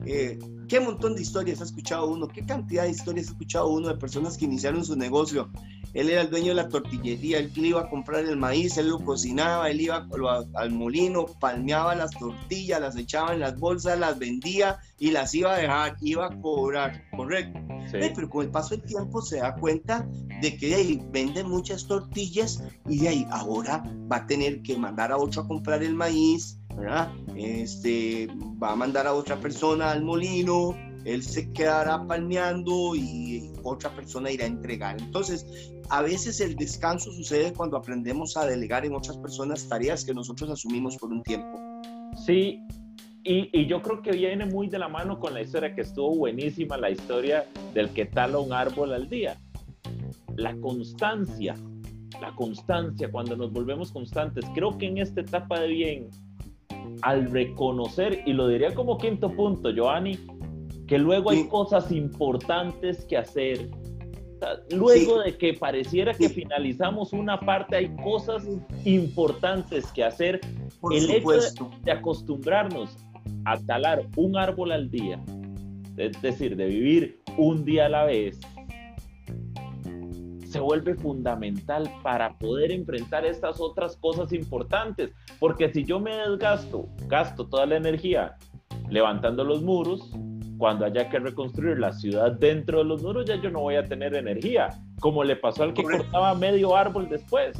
Eh, 0.04 0.38
¿Qué 0.68 0.80
montón 0.80 1.14
de 1.14 1.22
historias 1.22 1.60
ha 1.60 1.64
escuchado 1.64 2.10
uno? 2.10 2.28
¿Qué 2.28 2.44
cantidad 2.44 2.84
de 2.84 2.90
historias 2.90 3.28
ha 3.28 3.32
escuchado 3.32 3.68
uno 3.68 3.88
de 3.88 3.96
personas 3.96 4.36
que 4.36 4.44
iniciaron 4.44 4.84
su 4.84 4.96
negocio 4.96 5.50
él 5.94 6.08
era 6.08 6.22
el 6.22 6.30
dueño 6.30 6.48
de 6.48 6.54
la 6.54 6.68
tortillería, 6.68 7.38
él 7.38 7.52
iba 7.56 7.82
a 7.82 7.90
comprar 7.90 8.24
el 8.24 8.36
maíz, 8.36 8.76
él 8.78 8.88
lo 8.88 8.98
cocinaba, 8.98 9.68
él 9.70 9.80
iba 9.80 10.06
al 10.54 10.70
molino, 10.70 11.26
palmeaba 11.38 11.94
las 11.94 12.10
tortillas, 12.12 12.80
las 12.80 12.96
echaba 12.96 13.34
en 13.34 13.40
las 13.40 13.58
bolsas, 13.58 13.98
las 13.98 14.18
vendía 14.18 14.78
y 14.98 15.10
las 15.10 15.34
iba 15.34 15.54
a 15.54 15.58
dejar, 15.58 15.96
iba 16.00 16.26
a 16.26 16.40
cobrar, 16.40 17.02
correcto. 17.14 17.60
pero 17.92 18.30
con 18.30 18.46
el 18.46 18.50
paso 18.50 18.76
del 18.76 18.82
tiempo 18.84 19.20
se 19.20 19.38
da 19.38 19.54
cuenta 19.54 20.06
de 20.40 20.56
que 20.56 20.74
ahí 20.74 21.02
vende 21.10 21.44
muchas 21.44 21.86
tortillas 21.86 22.62
y 22.88 22.98
de 22.98 23.08
ahí 23.08 23.26
ahora 23.30 23.84
va 24.10 24.16
a 24.16 24.26
tener 24.26 24.62
que 24.62 24.76
mandar 24.76 25.12
a 25.12 25.18
otro 25.18 25.42
a 25.42 25.48
comprar 25.48 25.82
el 25.82 25.94
maíz, 25.94 26.58
¿verdad? 26.76 27.12
Este, 27.36 28.28
va 28.62 28.72
a 28.72 28.76
mandar 28.76 29.06
a 29.06 29.12
otra 29.12 29.38
persona 29.38 29.90
al 29.90 30.02
molino, 30.02 30.74
él 31.04 31.22
se 31.22 31.52
quedará 31.52 32.06
palmeando 32.06 32.94
y 32.94 33.50
otra 33.62 33.94
persona 33.94 34.30
irá 34.30 34.44
a 34.44 34.48
entregar. 34.48 35.00
Entonces, 35.00 35.72
a 35.90 36.02
veces 36.02 36.40
el 36.40 36.56
descanso 36.56 37.12
sucede 37.12 37.52
cuando 37.52 37.76
aprendemos 37.76 38.36
a 38.36 38.46
delegar 38.46 38.86
en 38.86 38.94
otras 38.94 39.16
personas 39.18 39.68
tareas 39.68 40.04
que 40.04 40.14
nosotros 40.14 40.50
asumimos 40.50 40.96
por 40.96 41.10
un 41.10 41.22
tiempo. 41.22 41.58
Sí, 42.24 42.60
y, 43.24 43.66
yo 43.66 43.82
creo 43.82 44.02
que 44.02 44.12
viene 44.12 44.46
muy 44.46 44.68
de 44.68 44.78
la 44.78 44.88
mano 44.88 45.20
con 45.20 45.32
la 45.34 45.42
historia 45.42 45.74
que 45.74 45.82
estuvo 45.82 46.16
buenísima, 46.16 46.76
la 46.76 46.90
historia 46.90 47.46
del 47.72 47.90
que 47.90 48.06
tala 48.06 48.38
un 48.38 48.52
árbol 48.52 48.92
al 48.92 49.08
día. 49.08 49.36
La 50.36 50.56
constancia, 50.56 51.54
la 52.20 52.34
constancia, 52.34 53.10
cuando 53.12 53.36
nos 53.36 53.52
volvemos 53.52 53.92
constantes. 53.92 54.44
Creo 54.54 54.76
que 54.76 54.86
en 54.86 54.98
esta 54.98 55.20
etapa 55.20 55.60
de 55.60 55.68
bien, 55.68 56.08
al 57.02 57.30
reconocer, 57.30 58.22
y 58.26 58.32
lo 58.32 58.48
diría 58.48 58.74
como 58.74 58.98
quinto 58.98 59.30
punto, 59.30 59.70
Joanny, 59.74 60.18
que 60.92 60.98
luego 60.98 61.30
hay 61.30 61.48
cosas 61.48 61.90
importantes 61.90 63.06
que 63.06 63.16
hacer. 63.16 63.70
Luego 64.72 65.20
de 65.20 65.38
que 65.38 65.54
pareciera 65.54 66.12
que 66.12 66.28
finalizamos 66.28 67.14
una 67.14 67.40
parte, 67.40 67.76
hay 67.76 67.96
cosas 67.96 68.46
importantes 68.84 69.90
que 69.92 70.04
hacer. 70.04 70.42
El 70.90 71.10
hecho 71.10 71.70
de, 71.82 71.92
acostumbrarnos 71.92 72.94
a 73.46 73.58
talar 73.60 74.06
un 74.16 74.36
árbol 74.36 74.70
al 74.70 74.90
día, 74.90 75.18
es 75.96 76.20
decir, 76.20 76.56
de 76.56 76.66
vivir 76.66 77.22
un 77.38 77.64
día 77.64 77.86
a 77.86 77.88
la 77.88 78.04
vez, 78.04 78.38
se 80.44 80.60
vuelve 80.60 80.94
fundamental 80.94 81.90
para 82.02 82.36
poder 82.36 82.70
enfrentar 82.70 83.24
estas 83.24 83.62
otras 83.62 83.96
cosas 83.96 84.30
importantes. 84.34 85.10
Porque 85.40 85.72
si 85.72 85.84
yo 85.84 85.98
me 86.00 86.14
desgasto, 86.14 86.86
gasto 87.06 87.46
toda 87.46 87.64
la 87.64 87.78
energía 87.78 88.36
levantando 88.90 89.42
los 89.42 89.62
muros, 89.62 90.12
cuando 90.62 90.84
haya 90.84 91.10
que 91.10 91.18
reconstruir 91.18 91.76
la 91.80 91.92
ciudad 91.92 92.30
dentro 92.38 92.78
de 92.78 92.84
los 92.84 93.02
muros, 93.02 93.24
ya 93.26 93.34
yo 93.34 93.50
no 93.50 93.62
voy 93.62 93.74
a 93.74 93.84
tener 93.84 94.14
energía, 94.14 94.68
como 95.00 95.24
le 95.24 95.34
pasó 95.34 95.64
al 95.64 95.74
que 95.74 95.82
cortaba 95.82 96.36
medio 96.36 96.76
árbol 96.76 97.08
después. 97.08 97.58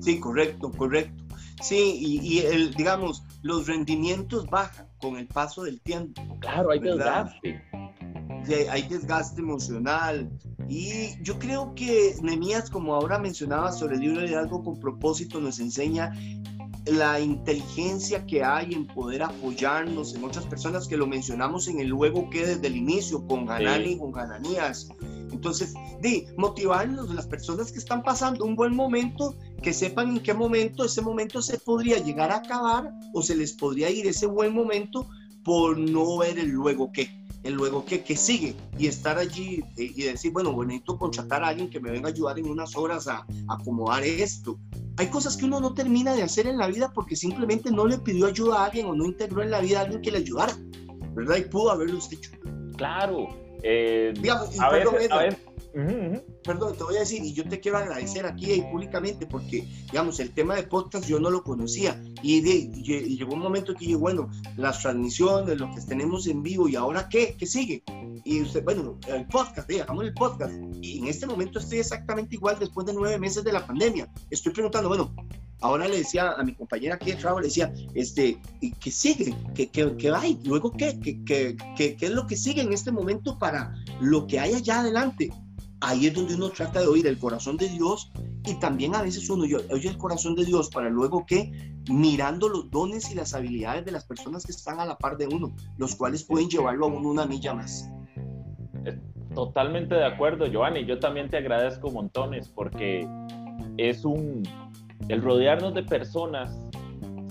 Sí, 0.00 0.18
correcto, 0.18 0.70
correcto. 0.70 1.22
Sí, 1.60 1.98
y, 2.22 2.38
el, 2.38 2.72
digamos, 2.72 3.24
los 3.42 3.66
rendimientos 3.66 4.46
bajan 4.46 4.88
con 5.02 5.18
el 5.18 5.26
paso 5.26 5.64
del 5.64 5.82
tiempo. 5.82 6.22
Claro, 6.40 6.70
hay 6.70 6.78
desgaste. 6.78 7.62
hay 8.70 8.82
desgaste 8.88 9.42
emocional. 9.42 10.30
Y 10.66 11.22
yo 11.22 11.38
creo 11.38 11.74
que 11.74 12.14
Nemías, 12.22 12.70
como 12.70 12.94
ahora 12.94 13.18
mencionaba 13.18 13.70
sobre 13.70 13.96
el 13.96 14.00
libro 14.00 14.22
de 14.22 14.34
algo 14.34 14.64
con 14.64 14.80
propósito, 14.80 15.42
nos 15.42 15.60
enseña 15.60 16.14
la 16.90 17.20
inteligencia 17.20 18.24
que 18.26 18.42
hay 18.42 18.72
en 18.72 18.86
poder 18.86 19.22
apoyarnos 19.22 20.14
en 20.14 20.24
otras 20.24 20.46
personas 20.46 20.88
que 20.88 20.96
lo 20.96 21.06
mencionamos 21.06 21.68
en 21.68 21.80
el 21.80 21.88
luego 21.88 22.30
que 22.30 22.46
desde 22.46 22.66
el 22.66 22.76
inicio 22.76 23.26
con 23.26 23.50
Hanani 23.50 23.92
y 23.92 23.98
con 23.98 24.18
Hananías. 24.18 24.88
Entonces, 25.30 25.74
de 26.00 26.26
motivarnos 26.36 27.14
las 27.14 27.26
personas 27.26 27.70
que 27.70 27.78
están 27.78 28.02
pasando 28.02 28.44
un 28.44 28.56
buen 28.56 28.74
momento, 28.74 29.34
que 29.62 29.72
sepan 29.72 30.16
en 30.16 30.22
qué 30.22 30.34
momento 30.34 30.84
ese 30.84 31.02
momento 31.02 31.42
se 31.42 31.58
podría 31.58 31.98
llegar 31.98 32.30
a 32.30 32.36
acabar 32.36 32.92
o 33.12 33.22
se 33.22 33.36
les 33.36 33.52
podría 33.52 33.90
ir 33.90 34.06
ese 34.06 34.26
buen 34.26 34.54
momento 34.54 35.06
por 35.44 35.78
no 35.78 36.18
ver 36.18 36.38
el 36.38 36.48
luego 36.48 36.92
que 36.92 37.18
el 37.44 37.54
luego 37.54 37.84
que, 37.84 38.02
que 38.02 38.16
sigue. 38.16 38.54
Y 38.78 38.86
estar 38.86 39.18
allí 39.18 39.62
eh, 39.76 39.92
y 39.94 40.02
decir, 40.02 40.32
bueno, 40.32 40.52
bonito 40.52 40.98
contratar 40.98 41.44
a 41.44 41.48
alguien 41.48 41.70
que 41.70 41.80
me 41.80 41.90
venga 41.90 42.08
a 42.08 42.12
ayudar 42.12 42.38
en 42.38 42.48
unas 42.48 42.76
horas 42.76 43.06
a, 43.08 43.18
a 43.18 43.54
acomodar 43.54 44.04
esto, 44.04 44.58
hay 44.98 45.06
cosas 45.06 45.36
que 45.36 45.44
uno 45.44 45.60
no 45.60 45.74
termina 45.74 46.12
de 46.12 46.24
hacer 46.24 46.48
en 46.48 46.58
la 46.58 46.66
vida 46.66 46.92
porque 46.92 47.14
simplemente 47.14 47.70
no 47.70 47.86
le 47.86 47.98
pidió 47.98 48.26
ayuda 48.26 48.58
a 48.58 48.64
alguien 48.64 48.86
o 48.86 48.94
no 48.96 49.04
integró 49.04 49.42
en 49.42 49.52
la 49.52 49.60
vida 49.60 49.78
a 49.78 49.82
alguien 49.82 50.02
que 50.02 50.10
le 50.10 50.18
ayudara, 50.18 50.52
¿verdad? 51.14 51.36
Y 51.36 51.42
pudo 51.42 51.70
haberlo 51.70 51.98
hecho. 51.98 52.32
Claro. 52.76 53.28
Eh, 53.62 54.14
a, 54.60 54.70
veces, 54.70 55.36
perdón, 56.44 56.76
te 56.76 56.84
voy 56.84 56.96
a 56.96 57.00
decir, 57.00 57.22
y 57.22 57.32
yo 57.32 57.48
te 57.48 57.60
quiero 57.60 57.78
agradecer 57.78 58.26
aquí 58.26 58.52
y 58.52 58.62
públicamente, 58.62 59.26
porque, 59.26 59.68
digamos, 59.90 60.18
el 60.20 60.32
tema 60.32 60.54
de 60.56 60.64
podcast 60.64 61.06
yo 61.06 61.20
no 61.20 61.30
lo 61.30 61.42
conocía, 61.42 62.02
y, 62.22 62.40
llegó 62.82 63.34
un 63.34 63.40
momento 63.40 63.74
que 63.74 63.80
dije, 63.80 63.96
bueno, 63.96 64.30
las 64.56 64.80
transmisiones, 64.80 65.58
lo 65.58 65.72
que 65.74 65.80
tenemos 65.82 66.26
en 66.26 66.42
vivo, 66.42 66.68
¿y 66.68 66.76
ahora 66.76 67.08
qué? 67.08 67.36
¿Qué 67.38 67.46
sigue? 67.46 67.82
Y 68.24 68.42
usted, 68.42 68.64
bueno, 68.64 68.98
el 69.08 69.26
podcast, 69.26 69.68
digamos 69.68 70.04
el 70.04 70.14
podcast, 70.14 70.54
y 70.80 70.98
en 70.98 71.08
este 71.08 71.26
momento 71.26 71.58
estoy 71.58 71.78
exactamente 71.78 72.36
igual 72.36 72.58
después 72.58 72.86
de 72.86 72.94
nueve 72.94 73.18
meses 73.18 73.44
de 73.44 73.52
la 73.52 73.66
pandemia. 73.66 74.08
Estoy 74.30 74.52
preguntando, 74.52 74.88
bueno, 74.88 75.14
Ahora 75.60 75.88
le 75.88 75.98
decía 75.98 76.32
a 76.32 76.42
mi 76.44 76.54
compañera 76.54 76.94
aquí 76.94 77.10
de 77.10 77.16
trabajo, 77.16 77.40
le 77.40 77.48
decía, 77.48 77.72
este, 77.94 78.40
¿qué 78.80 78.90
sigue? 78.90 79.34
¿Qué, 79.54 79.68
qué, 79.68 79.96
qué 79.96 80.10
hay? 80.10 80.38
¿Luego 80.44 80.70
qué? 80.70 80.98
¿Qué, 81.00 81.24
qué, 81.24 81.56
qué, 81.76 81.96
es 82.00 82.10
lo 82.10 82.26
que 82.26 82.36
sigue 82.36 82.62
en 82.62 82.72
este 82.72 82.92
momento 82.92 83.38
para 83.38 83.74
lo 84.00 84.26
que 84.26 84.38
hay 84.38 84.54
allá 84.54 84.80
adelante? 84.80 85.30
Ahí 85.80 86.06
es 86.06 86.14
donde 86.14 86.34
uno 86.34 86.50
trata 86.50 86.80
de 86.80 86.86
oír 86.86 87.06
el 87.06 87.18
corazón 87.18 87.56
de 87.56 87.68
Dios 87.68 88.10
y 88.44 88.54
también 88.54 88.94
a 88.94 89.02
veces 89.02 89.28
uno 89.30 89.44
oye 89.44 89.88
el 89.88 89.96
corazón 89.96 90.34
de 90.34 90.44
Dios 90.44 90.70
para 90.70 90.90
luego 90.90 91.24
que 91.26 91.52
mirando 91.88 92.48
los 92.48 92.70
dones 92.70 93.10
y 93.10 93.14
las 93.14 93.34
habilidades 93.34 93.84
de 93.84 93.92
las 93.92 94.04
personas 94.04 94.44
que 94.44 94.52
están 94.52 94.80
a 94.80 94.86
la 94.86 94.98
par 94.98 95.16
de 95.16 95.26
uno, 95.26 95.54
los 95.76 95.94
cuales 95.94 96.24
pueden 96.24 96.48
llevarlo 96.48 96.86
a 96.86 96.88
uno 96.88 97.08
una 97.08 97.26
milla 97.26 97.54
más. 97.54 97.88
Totalmente 99.34 99.94
de 99.94 100.04
acuerdo, 100.04 100.46
Giovanni. 100.46 100.84
Yo 100.84 100.98
también 100.98 101.30
te 101.30 101.36
agradezco 101.36 101.90
montones 101.90 102.48
porque 102.48 103.08
es 103.76 104.04
un, 104.04 104.42
el 105.08 105.22
rodearnos 105.22 105.74
de 105.74 105.82
personas 105.82 106.58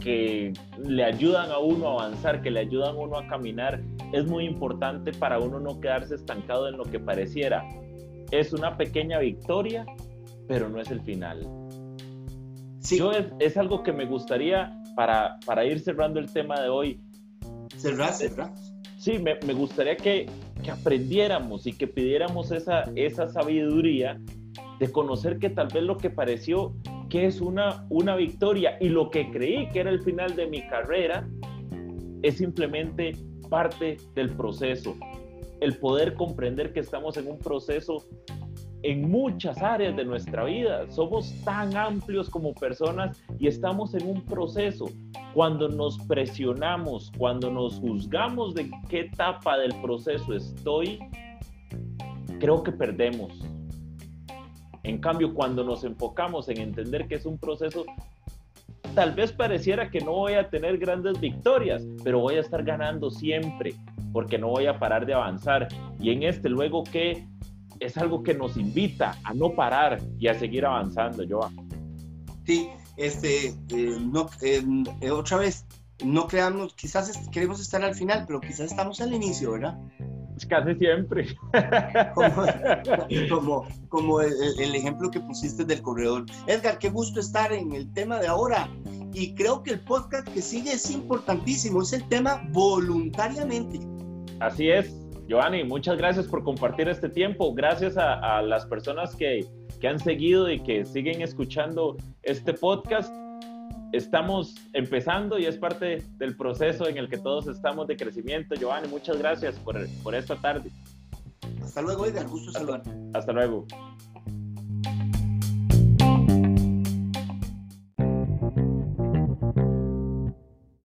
que 0.07 0.53
le 0.77 1.03
ayudan 1.03 1.51
a 1.51 1.57
uno 1.57 1.87
a 1.89 2.05
avanzar, 2.05 2.41
que 2.41 2.51
le 2.51 2.61
ayudan 2.61 2.95
a 2.95 2.99
uno 2.99 3.17
a 3.17 3.27
caminar, 3.27 3.81
es 4.13 4.25
muy 4.25 4.45
importante 4.45 5.11
para 5.11 5.39
uno 5.39 5.59
no 5.59 5.79
quedarse 5.79 6.15
estancado 6.15 6.67
en 6.69 6.77
lo 6.77 6.85
que 6.85 6.99
pareciera. 6.99 7.65
Es 8.31 8.53
una 8.53 8.77
pequeña 8.77 9.19
victoria, 9.19 9.85
pero 10.47 10.69
no 10.69 10.79
es 10.79 10.91
el 10.91 11.01
final. 11.01 11.47
Sí. 12.79 12.99
Yo 12.99 13.11
es, 13.11 13.57
algo 13.57 13.83
que 13.83 13.91
me 13.91 14.05
gustaría 14.05 14.81
para, 14.95 15.37
para 15.45 15.65
ir 15.65 15.79
cerrando 15.79 16.19
el 16.19 16.31
tema 16.31 16.61
de 16.61 16.69
hoy. 16.69 17.01
Cerrar, 17.75 18.13
cerrar. 18.13 18.53
Sí, 18.97 19.19
me, 19.19 19.37
me 19.45 19.53
gustaría 19.53 19.97
que, 19.97 20.27
que, 20.63 20.71
aprendiéramos 20.71 21.67
y 21.67 21.73
que 21.73 21.85
pidiéramos 21.87 22.51
esa, 22.51 22.83
esa 22.95 23.27
sabiduría 23.27 24.19
de 24.79 24.91
conocer 24.91 25.37
que 25.37 25.49
tal 25.49 25.67
vez 25.67 25.83
lo 25.83 25.97
que 25.97 26.09
pareció 26.09 26.73
que 27.09 27.25
es 27.25 27.41
una, 27.41 27.85
una 27.89 28.15
victoria 28.15 28.77
y 28.79 28.89
lo 28.89 29.09
que 29.09 29.29
creí 29.31 29.67
que 29.69 29.79
era 29.79 29.89
el 29.89 30.01
final 30.01 30.35
de 30.35 30.47
mi 30.47 30.67
carrera 30.67 31.27
es 32.21 32.37
simplemente 32.37 33.13
parte 33.49 33.97
del 34.13 34.29
proceso. 34.31 34.95
El 35.59 35.77
poder 35.77 36.13
comprender 36.13 36.73
que 36.73 36.81
estamos 36.81 37.17
en 37.17 37.27
un 37.27 37.39
proceso 37.39 38.05
en 38.83 39.09
muchas 39.09 39.61
áreas 39.61 39.95
de 39.95 40.05
nuestra 40.05 40.43
vida. 40.45 40.89
Somos 40.91 41.33
tan 41.43 41.75
amplios 41.75 42.29
como 42.29 42.53
personas 42.53 43.21
y 43.39 43.47
estamos 43.47 43.93
en 43.93 44.07
un 44.07 44.21
proceso. 44.23 44.85
Cuando 45.33 45.67
nos 45.69 45.97
presionamos, 45.99 47.11
cuando 47.17 47.51
nos 47.51 47.79
juzgamos 47.79 48.53
de 48.53 48.69
qué 48.89 49.01
etapa 49.01 49.57
del 49.57 49.73
proceso 49.81 50.33
estoy, 50.33 50.99
creo 52.39 52.61
que 52.63 52.71
perdemos 52.71 53.46
en 54.87 54.99
cambio, 54.99 55.33
cuando 55.33 55.65
nos 55.65 55.83
enfocamos 55.83 56.47
en 56.47 56.59
entender 56.59 57.07
que 57.07 57.15
es 57.15 57.25
un 57.25 57.37
proceso, 57.37 57.85
tal 58.95 59.13
vez 59.13 59.33
pareciera 59.33 59.91
que 59.91 59.99
no 59.99 60.13
voy 60.13 60.33
a 60.35 60.49
tener 60.49 60.77
grandes 60.77 61.19
victorias, 61.19 61.83
pero 62.05 62.21
voy 62.21 62.35
a 62.35 62.39
estar 62.39 62.63
ganando 62.63 63.11
siempre, 63.11 63.75
porque 64.13 64.37
no 64.37 64.47
voy 64.47 64.67
a 64.67 64.79
parar 64.79 65.05
de 65.05 65.13
avanzar. 65.13 65.67
Y 65.99 66.11
en 66.11 66.23
este, 66.23 66.47
luego 66.47 66.85
que 66.85 67.27
es 67.81 67.97
algo 67.97 68.23
que 68.23 68.33
nos 68.33 68.55
invita 68.55 69.17
a 69.25 69.33
no 69.33 69.53
parar 69.53 69.99
y 70.17 70.29
a 70.29 70.33
seguir 70.33 70.65
avanzando, 70.65 71.23
Joa. 71.27 71.51
Sí, 72.45 72.69
este, 72.95 73.47
eh, 73.47 73.97
no, 73.99 74.29
eh, 74.41 75.11
otra 75.11 75.37
vez, 75.37 75.65
no 76.03 76.27
creamos, 76.27 76.73
quizás 76.75 77.11
queremos 77.29 77.59
estar 77.59 77.83
al 77.83 77.93
final, 77.93 78.23
pero 78.25 78.39
quizás 78.39 78.71
estamos 78.71 79.01
al 79.01 79.13
inicio, 79.13 79.51
¿verdad? 79.51 79.77
Casi 80.45 80.75
siempre. 80.75 81.27
Como, 83.29 83.65
como, 83.89 84.21
el, 84.21 84.75
ejemplo 84.75 85.09
que 85.09 85.19
pusiste 85.19 85.65
del 85.65 85.81
corredor. 85.81 86.25
Edgar, 86.47 86.77
qué 86.77 86.89
gusto 86.89 87.19
estar 87.19 87.51
en 87.51 87.73
el 87.73 87.91
tema 87.93 88.19
de 88.19 88.27
ahora. 88.27 88.69
Y 89.13 89.33
creo 89.33 89.63
que 89.63 89.71
el 89.71 89.79
podcast 89.79 90.27
que 90.27 90.41
sigue 90.41 90.73
es 90.73 90.91
importantísimo. 90.91 91.81
Es 91.81 91.93
el 91.93 92.07
tema 92.07 92.43
voluntariamente. 92.51 93.79
Así 94.39 94.69
es, 94.69 94.93
Giovanni. 95.27 95.63
Muchas 95.63 95.97
gracias 95.97 96.27
por 96.27 96.43
compartir 96.43 96.87
este 96.87 97.09
tiempo. 97.09 97.53
Gracias 97.53 97.97
a, 97.97 98.37
a 98.37 98.41
las 98.41 98.65
personas 98.65 99.15
que, 99.15 99.45
que 99.79 99.87
han 99.87 99.99
seguido 99.99 100.51
y 100.51 100.59
que 100.59 100.85
siguen 100.85 101.21
escuchando 101.21 101.97
este 102.23 102.53
podcast 102.53 103.11
estamos 103.91 104.55
empezando 104.73 105.37
y 105.39 105.45
es 105.45 105.57
parte 105.57 106.03
del 106.17 106.35
proceso 106.35 106.87
en 106.87 106.97
el 106.97 107.09
que 107.09 107.17
todos 107.17 107.47
estamos 107.47 107.87
de 107.87 107.97
crecimiento. 107.97 108.55
Giovanni, 108.55 108.87
muchas 108.87 109.17
gracias 109.17 109.55
por, 109.59 109.77
por 110.03 110.15
esta 110.15 110.35
tarde. 110.35 110.69
Hasta 111.63 111.81
luego, 111.81 112.05
Edgar. 112.05 112.27
Gusto 112.27 112.51
saludarte. 112.51 112.91
Hasta 113.13 113.33
luego. 113.33 113.65